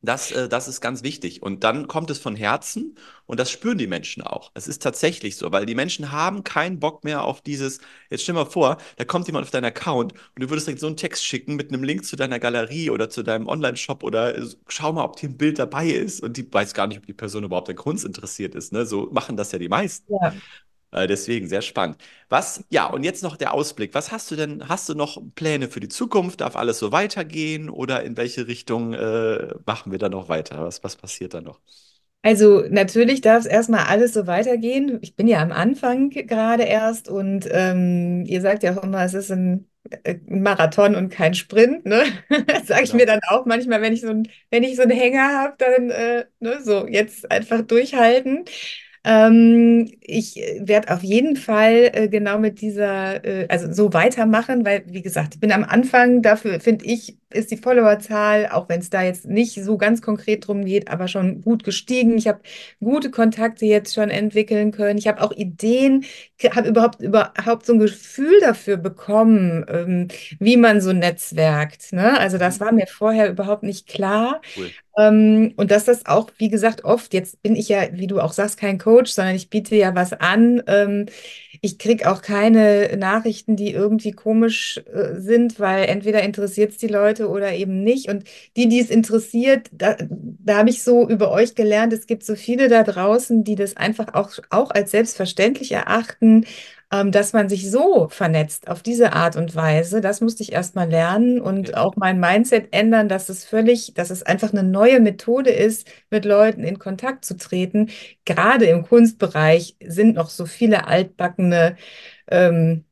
das, 0.00 0.30
äh, 0.30 0.48
das 0.48 0.68
ist 0.68 0.80
ganz 0.80 1.02
wichtig. 1.02 1.42
Und 1.42 1.64
dann 1.64 1.88
kommt 1.88 2.10
es 2.10 2.18
von 2.18 2.36
Herzen 2.36 2.96
und 3.26 3.40
das 3.40 3.50
spüren 3.50 3.78
die 3.78 3.86
Menschen 3.86 4.22
auch. 4.22 4.52
Es 4.54 4.68
ist 4.68 4.82
tatsächlich 4.82 5.36
so, 5.36 5.50
weil 5.50 5.66
die 5.66 5.74
Menschen 5.74 6.12
haben 6.12 6.44
keinen 6.44 6.78
Bock 6.78 7.04
mehr 7.04 7.24
auf 7.24 7.40
dieses. 7.40 7.80
Jetzt 8.10 8.22
stell 8.22 8.34
mal 8.34 8.46
vor, 8.46 8.78
da 8.96 9.04
kommt 9.04 9.26
jemand 9.26 9.44
auf 9.44 9.50
deinen 9.50 9.64
Account 9.64 10.12
und 10.12 10.42
du 10.42 10.50
würdest 10.50 10.66
direkt 10.66 10.80
so 10.80 10.86
einen 10.86 10.96
Text 10.96 11.24
schicken 11.24 11.56
mit 11.56 11.72
einem 11.72 11.82
Link 11.82 12.04
zu 12.04 12.16
deiner 12.16 12.38
Galerie 12.38 12.90
oder 12.90 13.10
zu 13.10 13.22
deinem 13.22 13.48
Online-Shop 13.48 14.02
oder 14.04 14.36
äh, 14.36 14.46
schau 14.68 14.92
mal, 14.92 15.04
ob 15.04 15.18
hier 15.18 15.30
ein 15.30 15.36
Bild 15.36 15.58
dabei 15.58 15.88
ist. 15.88 16.22
Und 16.22 16.36
die 16.36 16.52
weiß 16.52 16.74
gar 16.74 16.86
nicht, 16.86 16.98
ob 16.98 17.06
die 17.06 17.12
Person 17.12 17.44
überhaupt 17.44 17.68
an 17.68 17.76
Kunst 17.76 18.04
interessiert 18.04 18.54
ist. 18.54 18.72
Ne? 18.72 18.86
So 18.86 19.08
machen 19.12 19.36
das 19.36 19.52
ja 19.52 19.58
die 19.58 19.68
meisten. 19.68 20.12
ja, 20.12 20.32
deswegen 20.92 21.48
sehr 21.48 21.62
spannend. 21.62 21.98
Was, 22.28 22.64
ja, 22.70 22.86
und 22.86 23.04
jetzt 23.04 23.22
noch 23.22 23.36
der 23.36 23.52
Ausblick. 23.54 23.94
Was 23.94 24.10
hast 24.12 24.30
du 24.30 24.36
denn? 24.36 24.68
Hast 24.68 24.88
du 24.88 24.94
noch 24.94 25.20
Pläne 25.34 25.68
für 25.68 25.80
die 25.80 25.88
Zukunft? 25.88 26.40
Darf 26.40 26.56
alles 26.56 26.78
so 26.78 26.92
weitergehen 26.92 27.68
oder 27.70 28.02
in 28.04 28.16
welche 28.16 28.46
Richtung 28.48 28.94
äh, 28.94 29.54
machen 29.66 29.92
wir 29.92 29.98
da 29.98 30.08
noch 30.08 30.28
weiter? 30.28 30.64
Was, 30.64 30.82
was 30.84 30.96
passiert 30.96 31.34
da 31.34 31.40
noch? 31.40 31.60
Also 32.22 32.62
natürlich 32.68 33.20
darf 33.20 33.40
es 33.40 33.46
erstmal 33.46 33.86
alles 33.86 34.12
so 34.12 34.26
weitergehen. 34.26 34.98
Ich 35.02 35.14
bin 35.16 35.28
ja 35.28 35.40
am 35.40 35.52
Anfang 35.52 36.10
gerade 36.10 36.64
erst 36.64 37.08
und 37.08 37.46
ähm, 37.50 38.24
ihr 38.26 38.40
sagt 38.40 38.62
ja 38.64 38.76
auch 38.76 38.82
immer, 38.82 39.04
es 39.04 39.14
ist 39.14 39.30
ein, 39.30 39.68
äh, 40.02 40.16
Marathon 40.26 40.94
und 40.96 41.10
kein 41.10 41.34
Sprint, 41.34 41.86
ne? 41.86 42.04
Das 42.46 42.66
sage 42.66 42.82
ich 42.84 42.92
mir 42.92 43.06
Genau. 43.06 43.06
dann 43.06 43.20
auch 43.28 43.46
manchmal, 43.46 43.80
wenn 43.82 43.92
ich 43.92 44.00
so 44.02 44.08
ein, 44.08 44.28
wenn 44.50 44.64
ich 44.64 44.76
so 44.76 44.82
einen 44.82 44.90
Hänger 44.90 45.28
habe, 45.42 45.54
dann 45.58 45.90
äh, 45.90 46.26
ne, 46.40 46.60
so 46.62 46.86
jetzt 46.88 47.30
einfach 47.30 47.62
durchhalten. 47.62 48.44
Ähm, 49.04 49.90
ich 50.00 50.36
werde 50.60 50.92
auf 50.92 51.02
jeden 51.02 51.36
Fall 51.36 51.90
äh, 51.92 52.08
genau 52.08 52.38
mit 52.38 52.60
dieser, 52.60 53.24
äh, 53.24 53.46
also 53.48 53.72
so 53.72 53.92
weitermachen, 53.92 54.64
weil, 54.66 54.82
wie 54.86 55.02
gesagt, 55.02 55.34
ich 55.34 55.40
bin 55.40 55.52
am 55.52 55.64
Anfang, 55.64 56.20
dafür 56.22 56.60
finde 56.60 56.84
ich, 56.84 57.16
ist 57.32 57.50
die 57.50 57.56
Followerzahl, 57.58 58.48
auch 58.50 58.68
wenn 58.68 58.80
es 58.80 58.90
da 58.90 59.02
jetzt 59.02 59.26
nicht 59.26 59.62
so 59.62 59.76
ganz 59.78 60.02
konkret 60.02 60.46
drum 60.48 60.64
geht, 60.64 60.88
aber 60.90 61.08
schon 61.08 61.42
gut 61.42 61.62
gestiegen. 61.64 62.16
Ich 62.18 62.26
habe 62.26 62.40
gute 62.80 63.10
Kontakte 63.10 63.66
jetzt 63.66 63.94
schon 63.94 64.10
entwickeln 64.10 64.72
können. 64.72 64.98
Ich 64.98 65.06
habe 65.06 65.22
auch 65.22 65.32
Ideen, 65.32 66.04
habe 66.54 66.68
überhaupt, 66.68 67.00
überhaupt 67.02 67.66
so 67.66 67.74
ein 67.74 67.78
Gefühl 67.78 68.40
dafür 68.40 68.76
bekommen, 68.76 69.64
ähm, 69.68 70.08
wie 70.38 70.56
man 70.56 70.80
so 70.80 70.92
netzwerkt. 70.92 71.92
Ne? 71.92 72.18
Also 72.18 72.38
das 72.38 72.60
Mhm. 72.60 72.64
war 72.64 72.72
mir 72.72 72.86
vorher 72.86 73.30
überhaupt 73.30 73.62
nicht 73.62 73.86
klar. 73.86 74.40
Cool. 74.56 74.74
Ähm, 74.98 75.54
und 75.56 75.70
dass 75.70 75.84
das 75.84 76.06
auch, 76.06 76.30
wie 76.38 76.48
gesagt, 76.48 76.84
oft, 76.84 77.14
jetzt 77.14 77.40
bin 77.42 77.54
ich 77.54 77.68
ja, 77.68 77.88
wie 77.92 78.08
du 78.08 78.20
auch 78.20 78.32
sagst, 78.32 78.58
kein 78.58 78.78
Coach, 78.78 79.12
sondern 79.12 79.36
ich 79.36 79.48
biete 79.48 79.76
ja 79.76 79.94
was 79.94 80.12
an. 80.12 80.60
Ähm, 80.66 81.06
ich 81.60 81.78
kriege 81.78 82.10
auch 82.10 82.20
keine 82.20 82.96
Nachrichten, 82.96 83.56
die 83.56 83.72
irgendwie 83.72 84.12
komisch 84.12 84.78
äh, 84.92 85.20
sind, 85.20 85.60
weil 85.60 85.84
entweder 85.86 86.22
interessiert 86.22 86.72
es 86.72 86.78
die 86.78 86.88
Leute 86.88 87.28
oder 87.28 87.52
eben 87.54 87.84
nicht. 87.84 88.08
Und 88.08 88.24
die, 88.56 88.68
die 88.68 88.80
es 88.80 88.90
interessiert, 88.90 89.68
da, 89.72 89.96
da 90.08 90.58
habe 90.58 90.70
ich 90.70 90.82
so 90.82 91.08
über 91.08 91.30
euch 91.30 91.54
gelernt, 91.54 91.92
es 91.92 92.06
gibt 92.06 92.24
so 92.24 92.34
viele 92.34 92.68
da 92.68 92.82
draußen, 92.82 93.44
die 93.44 93.54
das 93.54 93.76
einfach 93.76 94.14
auch, 94.14 94.32
auch 94.50 94.70
als 94.72 94.90
selbstverständlich 94.90 95.72
erachten 95.72 96.44
ähm, 96.92 97.12
dass 97.12 97.32
man 97.34 97.48
sich 97.50 97.70
so 97.70 98.08
vernetzt 98.08 98.68
auf 98.68 98.82
diese 98.82 99.12
Art 99.12 99.36
und 99.36 99.54
Weise, 99.54 100.00
das 100.00 100.20
musste 100.22 100.42
ich 100.42 100.52
erst 100.52 100.74
mal 100.74 100.88
lernen 100.88 101.40
und 101.40 101.68
Okay. 101.68 101.76
auch 101.76 101.96
mein 101.96 102.18
Mindset 102.20 102.68
ändern, 102.72 103.08
dass 103.08 103.28
es 103.28 103.44
völlig, 103.44 103.92
dass 103.94 104.10
es 104.10 104.22
einfach 104.22 104.52
eine 104.52 104.62
neue 104.62 105.00
Methode 105.00 105.50
ist, 105.50 105.86
mit 106.10 106.24
Leuten 106.24 106.64
in 106.64 106.78
Kontakt 106.78 107.24
zu 107.26 107.36
treten. 107.36 107.90
Gerade 108.24 108.66
im 108.66 108.84
Kunstbereich 108.86 109.76
sind 109.84 110.14
noch 110.16 110.30
so 110.30 110.46
viele 110.46 110.86
altbackene 110.86 111.76
ähm, 112.30 112.84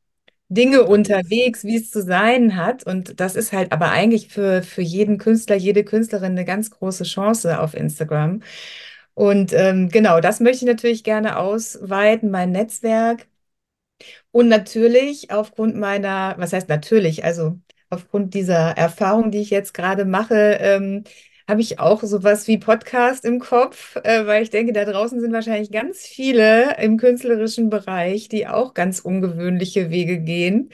Dinge 0.49 0.83
Unterwegs, 0.85 1.33
ja. 1.43 1.47
unterwegs, 1.47 1.63
wie 1.65 1.75
es 1.77 1.91
zu 1.91 2.01
sein 2.03 2.55
hat. 2.55 2.85
Und 2.85 3.19
das 3.19 3.35
ist 3.35 3.51
halt 3.53 3.71
aber 3.73 3.91
eigentlich 3.91 4.29
für, 4.29 4.63
für 4.63 4.81
jeden 4.81 5.17
Künstler, 5.17 5.55
jede 5.57 5.83
Künstlerin 5.83 6.31
eine 6.33 6.45
ganz 6.45 6.71
große 6.71 7.03
Chance 7.03 7.59
auf 7.59 7.73
Instagram. 7.73 8.41
Und 9.13 9.53
ähm, 9.53 9.89
genau, 9.89 10.21
das 10.21 10.39
möchte 10.39 10.65
ich 10.65 10.71
natürlich 10.71 11.03
gerne 11.03 11.37
ausweiten, 11.39 12.29
mein 12.31 12.51
Netzwerk. 12.51 13.27
Und 14.31 14.47
natürlich 14.47 15.31
aufgrund 15.31 15.75
meiner, 15.75 16.35
was 16.37 16.53
heißt 16.53 16.69
natürlich, 16.69 17.23
also 17.23 17.59
aufgrund 17.89 18.33
dieser 18.33 18.71
Erfahrung, 18.77 19.31
die 19.31 19.39
ich 19.39 19.49
jetzt 19.49 19.73
gerade 19.73 20.05
mache, 20.05 20.57
ähm, 20.59 21.03
habe 21.47 21.61
ich 21.61 21.79
auch 21.79 22.03
sowas 22.03 22.47
wie 22.47 22.57
Podcast 22.57 23.23
im 23.23 23.39
Kopf, 23.39 23.95
äh, 24.03 24.25
weil 24.27 24.43
ich 24.43 24.49
denke, 24.49 24.73
da 24.73 24.83
draußen 24.83 25.21
sind 25.21 25.31
wahrscheinlich 25.31 25.71
ganz 25.71 26.01
viele 26.01 26.75
im 26.77 26.97
künstlerischen 26.97 27.69
Bereich, 27.69 28.27
die 28.27 28.47
auch 28.47 28.73
ganz 28.73 28.99
ungewöhnliche 28.99 29.89
Wege 29.89 30.19
gehen. 30.19 30.69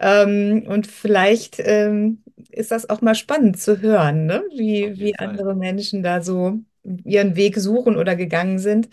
Ähm, 0.00 0.64
und 0.66 0.88
vielleicht 0.88 1.60
ähm, 1.60 2.24
ist 2.50 2.72
das 2.72 2.90
auch 2.90 3.02
mal 3.02 3.14
spannend 3.14 3.60
zu 3.60 3.80
hören, 3.80 4.26
ne? 4.26 4.42
Wie, 4.50 4.98
wie 4.98 5.14
Fall. 5.16 5.28
andere 5.28 5.54
Menschen 5.54 6.02
da 6.02 6.20
so 6.22 6.58
ihren 7.04 7.36
Weg 7.36 7.56
suchen 7.58 7.96
oder 7.96 8.16
gegangen 8.16 8.58
sind. 8.58 8.88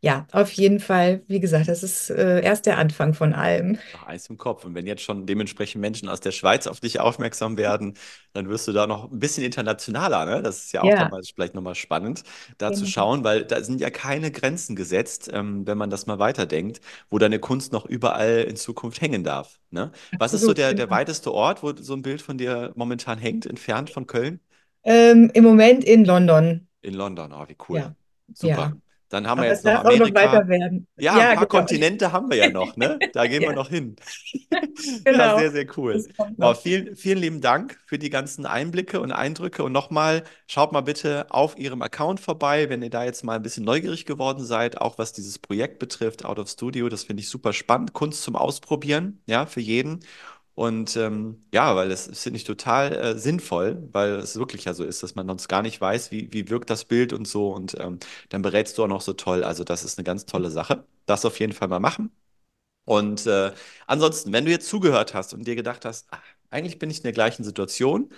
Ja, 0.00 0.26
auf 0.32 0.52
jeden 0.52 0.80
Fall. 0.80 1.22
Wie 1.26 1.40
gesagt, 1.40 1.68
das 1.68 1.82
ist 1.82 2.10
äh, 2.10 2.40
erst 2.42 2.66
der 2.66 2.78
Anfang 2.78 3.14
von 3.14 3.32
allem. 3.34 3.78
Eis 4.04 4.28
im 4.28 4.36
Kopf. 4.36 4.64
Und 4.64 4.74
wenn 4.74 4.86
jetzt 4.86 5.02
schon 5.02 5.26
dementsprechend 5.26 5.80
Menschen 5.80 6.08
aus 6.08 6.20
der 6.20 6.32
Schweiz 6.32 6.66
auf 6.66 6.80
dich 6.80 7.00
aufmerksam 7.00 7.56
werden, 7.56 7.96
dann 8.34 8.48
wirst 8.48 8.68
du 8.68 8.72
da 8.72 8.86
noch 8.86 9.10
ein 9.10 9.18
bisschen 9.18 9.42
internationaler, 9.44 10.26
ne? 10.26 10.42
Das 10.42 10.58
ist 10.64 10.72
ja 10.72 10.82
auch 10.82 10.92
Ja, 10.92 10.94
damals 10.94 11.30
vielleicht 11.30 11.54
nochmal 11.54 11.74
spannend, 11.74 12.22
da 12.58 12.72
zu 12.72 12.84
genau. 12.84 12.86
schauen, 12.86 13.24
weil 13.24 13.44
da 13.44 13.62
sind 13.62 13.80
ja 13.80 13.88
keine 13.90 14.30
Grenzen 14.30 14.76
gesetzt, 14.76 15.30
ähm, 15.32 15.66
wenn 15.66 15.78
man 15.78 15.88
das 15.90 16.06
mal 16.06 16.18
weiterdenkt, 16.18 16.80
wo 17.10 17.18
deine 17.18 17.38
Kunst 17.38 17.72
noch 17.72 17.86
überall 17.86 18.42
in 18.48 18.56
Zukunft 18.56 19.00
hängen 19.00 19.24
darf, 19.24 19.60
ne? 19.70 19.92
Was 20.18 20.34
ist 20.34 20.44
so 20.44 20.52
der, 20.52 20.74
der 20.74 20.90
genau. 20.90 20.90
weiteste 20.90 21.32
Ort, 21.32 21.62
wo 21.62 21.74
so 21.76 21.94
ein 21.94 22.02
Bild 22.02 22.20
von 22.22 22.36
dir 22.38 22.72
momentan 22.76 23.18
hängt, 23.18 23.46
entfernt 23.46 23.90
von 23.90 24.06
Köln? 24.06 24.40
Ähm, 24.84 25.30
im 25.34 25.44
Moment 25.44 25.84
in 25.84 26.04
London. 26.06 26.66
In 26.82 26.94
London. 26.94 27.32
Oh, 27.32 27.46
wie 27.48 27.56
cool. 27.68 27.84
Ja, 27.84 27.94
Super. 28.34 28.72
ja. 28.72 28.76
Dann 29.08 29.26
haben 29.28 29.40
wir 29.40 29.48
Aber 29.48 29.52
es 29.52 29.62
jetzt 29.62 29.64
noch 29.64 29.74
Amerika. 29.84 30.48
werden. 30.48 30.86
Ja, 30.96 31.18
ein 31.18 31.30
Ja, 31.30 31.32
paar 31.32 31.46
genau. 31.46 31.46
Kontinente 31.46 32.12
haben 32.12 32.30
wir 32.30 32.36
ja 32.38 32.48
noch, 32.48 32.76
ne? 32.76 33.02
Da 33.12 33.26
gehen 33.26 33.44
wir 33.44 33.52
Ja, 33.52 33.54
noch 33.54 33.68
hin. 33.68 33.96
Ja, 35.12 35.28
genau. 35.28 35.30
sehr, 35.30 35.50
sehr 35.50 35.66
cool. 35.78 36.06
Noch. 36.36 36.56
vielen, 36.60 36.96
vielen 36.96 37.18
lieben 37.18 37.40
Dank 37.40 37.78
für 37.86 37.98
die 37.98 38.10
ganzen 38.10 38.46
Einblicke 38.46 39.00
und 39.00 39.12
Eindrücke. 39.12 39.62
Und 39.62 39.72
nochmal, 39.72 40.24
schaut 40.46 40.72
mal 40.72 40.82
bitte 40.82 41.26
auf 41.30 41.58
Ihrem 41.58 41.82
Account 41.82 42.20
vorbei, 42.20 42.68
wenn 42.68 42.82
ihr 42.82 42.90
da 42.90 43.04
jetzt 43.04 43.24
mal 43.24 43.36
ein 43.36 43.42
bisschen 43.42 43.64
neugierig 43.64 44.04
geworden 44.06 44.44
seid, 44.44 44.80
auch 44.80 44.98
was 44.98 45.12
dieses 45.12 45.38
Projekt 45.38 45.78
betrifft, 45.78 46.24
Out 46.24 46.38
of 46.38 46.48
Studio. 46.48 46.88
Das 46.88 47.04
finde 47.04 47.22
ich 47.22 47.28
super 47.28 47.52
spannend. 47.52 47.92
Kunst 47.94 48.22
zum 48.22 48.36
Ausprobieren, 48.36 49.22
ja, 49.26 49.46
für 49.46 49.60
jeden. 49.60 50.00
Und 50.56 50.96
ähm, 50.96 51.44
ja, 51.54 51.76
weil 51.76 51.92
es 51.92 52.06
finde 52.20 52.38
ich 52.38 52.44
total 52.44 52.92
äh, 52.96 53.18
sinnvoll, 53.18 53.88
weil 53.92 54.12
es 54.16 54.36
wirklich 54.36 54.64
ja 54.66 54.74
so 54.74 54.84
ist, 54.84 55.02
dass 55.04 55.14
man 55.14 55.28
sonst 55.28 55.48
gar 55.48 55.62
nicht 55.62 55.80
weiß, 55.80 56.10
wie, 56.12 56.32
wie 56.32 56.48
wirkt 56.50 56.70
das 56.70 56.86
Bild 56.86 57.12
und 57.14 57.28
so. 57.28 57.52
Und 57.52 57.76
ähm, 57.80 58.00
dann 58.30 58.42
berätst 58.42 58.78
du 58.78 58.84
auch 58.84 58.88
noch 58.88 59.02
so 59.02 59.14
toll. 59.14 59.44
Also 59.44 59.64
das 59.64 59.84
ist 59.84 59.98
eine 59.98 60.04
ganz 60.04 60.26
tolle 60.26 60.50
Sache. 60.50 60.86
Das 61.06 61.26
auf 61.26 61.40
jeden 61.40 61.54
Fall 61.54 61.68
mal 61.68 61.80
machen. 61.80 62.10
Und 62.84 63.26
äh, 63.26 63.52
ansonsten, 63.86 64.32
wenn 64.32 64.44
du 64.44 64.50
jetzt 64.52 64.68
zugehört 64.68 65.14
hast 65.14 65.34
und 65.34 65.46
dir 65.46 65.56
gedacht 65.56 65.84
hast, 65.84 66.06
ach, 66.10 66.22
eigentlich 66.50 66.78
bin 66.78 66.90
ich 66.90 66.98
in 66.98 67.02
der 67.04 67.12
gleichen 67.12 67.44
Situation, 67.44 68.10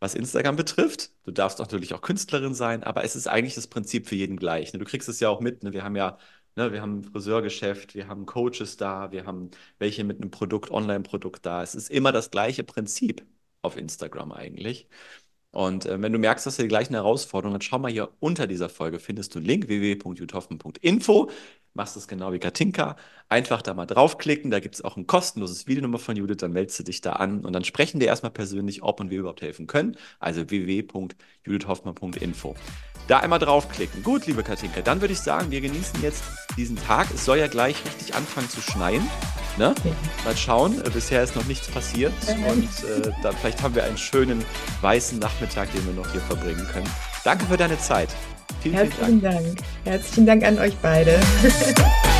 was 0.00 0.14
Instagram 0.14 0.56
betrifft, 0.56 1.10
du 1.24 1.30
darfst 1.30 1.58
natürlich 1.58 1.94
auch 1.94 2.02
Künstlerin 2.02 2.54
sein, 2.54 2.84
aber 2.84 3.04
es 3.04 3.16
ist 3.16 3.28
eigentlich 3.28 3.54
das 3.54 3.66
Prinzip 3.68 4.08
für 4.08 4.16
jeden 4.16 4.36
gleich. 4.36 4.72
Ne? 4.72 4.78
Du 4.78 4.84
kriegst 4.84 5.08
es 5.08 5.20
ja 5.20 5.28
auch 5.30 5.40
mit. 5.40 5.62
Ne? 5.62 5.72
Wir 5.72 5.84
haben 5.84 5.96
ja, 5.96 6.18
ne, 6.56 6.72
wir 6.72 6.82
haben 6.82 7.00
ein 7.00 7.04
Friseurgeschäft, 7.04 7.94
wir 7.94 8.08
haben 8.08 8.26
Coaches 8.26 8.76
da, 8.76 9.12
wir 9.12 9.26
haben 9.26 9.50
welche 9.78 10.04
mit 10.04 10.20
einem 10.20 10.30
Produkt, 10.30 10.70
Online-Produkt 10.70 11.46
da. 11.46 11.62
Es 11.62 11.74
ist 11.74 11.90
immer 11.90 12.12
das 12.12 12.30
gleiche 12.30 12.64
Prinzip 12.64 13.24
auf 13.62 13.76
Instagram 13.76 14.32
eigentlich. 14.32 14.88
Und 15.56 15.86
äh, 15.86 16.00
wenn 16.02 16.12
du 16.12 16.18
merkst, 16.18 16.44
dass 16.46 16.56
du 16.56 16.62
die 16.62 16.68
gleichen 16.68 16.92
Herausforderungen, 16.94 17.54
dann 17.54 17.62
schau 17.62 17.78
mal 17.78 17.90
hier 17.90 18.10
unter 18.20 18.46
dieser 18.46 18.68
Folge, 18.68 18.98
findest 18.98 19.34
du 19.34 19.38
einen 19.38 19.46
Link 19.46 19.68
www.juthoffen.info. 19.68 21.30
Machst 21.72 21.96
es 21.96 22.06
genau 22.08 22.32
wie 22.32 22.38
Katinka. 22.38 22.96
Einfach 23.28 23.62
da 23.62 23.72
mal 23.74 23.86
draufklicken. 23.86 24.50
Da 24.50 24.60
gibt 24.60 24.74
es 24.74 24.84
auch 24.84 24.96
ein 24.98 25.06
kostenloses 25.06 25.66
Videonummer 25.66 25.98
von 25.98 26.14
Judith. 26.16 26.36
Dann 26.38 26.52
meldest 26.52 26.78
du 26.78 26.82
dich 26.82 27.00
da 27.00 27.14
an 27.14 27.42
und 27.44 27.54
dann 27.54 27.64
sprechen 27.64 28.00
wir 28.00 28.06
erstmal 28.06 28.32
persönlich, 28.32 28.82
ob 28.82 29.00
und 29.00 29.08
wie 29.08 29.12
wir 29.12 29.20
überhaupt 29.20 29.40
helfen 29.42 29.66
können. 29.66 29.96
Also 30.18 30.50
www.judithhoffmann.info. 30.50 32.54
Da 33.08 33.18
einmal 33.18 33.38
draufklicken. 33.38 34.02
Gut, 34.02 34.26
liebe 34.26 34.42
Katinka, 34.42 34.80
dann 34.80 35.00
würde 35.00 35.12
ich 35.12 35.20
sagen, 35.20 35.50
wir 35.50 35.60
genießen 35.60 36.02
jetzt 36.02 36.24
diesen 36.56 36.76
Tag. 36.76 37.06
Es 37.14 37.24
soll 37.24 37.38
ja 37.38 37.46
gleich 37.46 37.76
richtig 37.84 38.14
anfangen 38.14 38.48
zu 38.50 38.60
schneien. 38.60 39.08
Ne? 39.58 39.74
Mal 40.24 40.36
schauen. 40.36 40.84
Äh, 40.84 40.90
Bisher 40.90 41.22
ist 41.22 41.36
noch 41.36 41.44
nichts 41.44 41.68
passiert 41.68 42.12
und 42.28 42.64
äh, 42.64 43.10
dann 43.22 43.34
vielleicht 43.36 43.62
haben 43.62 43.74
wir 43.74 43.84
einen 43.84 43.96
schönen 43.96 44.44
weißen 44.80 45.18
Nachmittag, 45.18 45.72
den 45.72 45.86
wir 45.86 45.94
noch 45.94 46.10
hier 46.10 46.20
verbringen 46.20 46.66
können. 46.72 46.88
Danke 47.24 47.46
für 47.46 47.56
deine 47.56 47.78
Zeit. 47.78 48.08
Vielen, 48.60 48.90
vielen 48.90 49.22
Dank. 49.22 49.36
Herzlichen 49.38 49.54
Dank. 49.54 49.62
Herzlichen 49.84 50.26
Dank 50.26 50.44
an 50.44 50.58
euch 50.58 50.76
beide. 50.82 51.20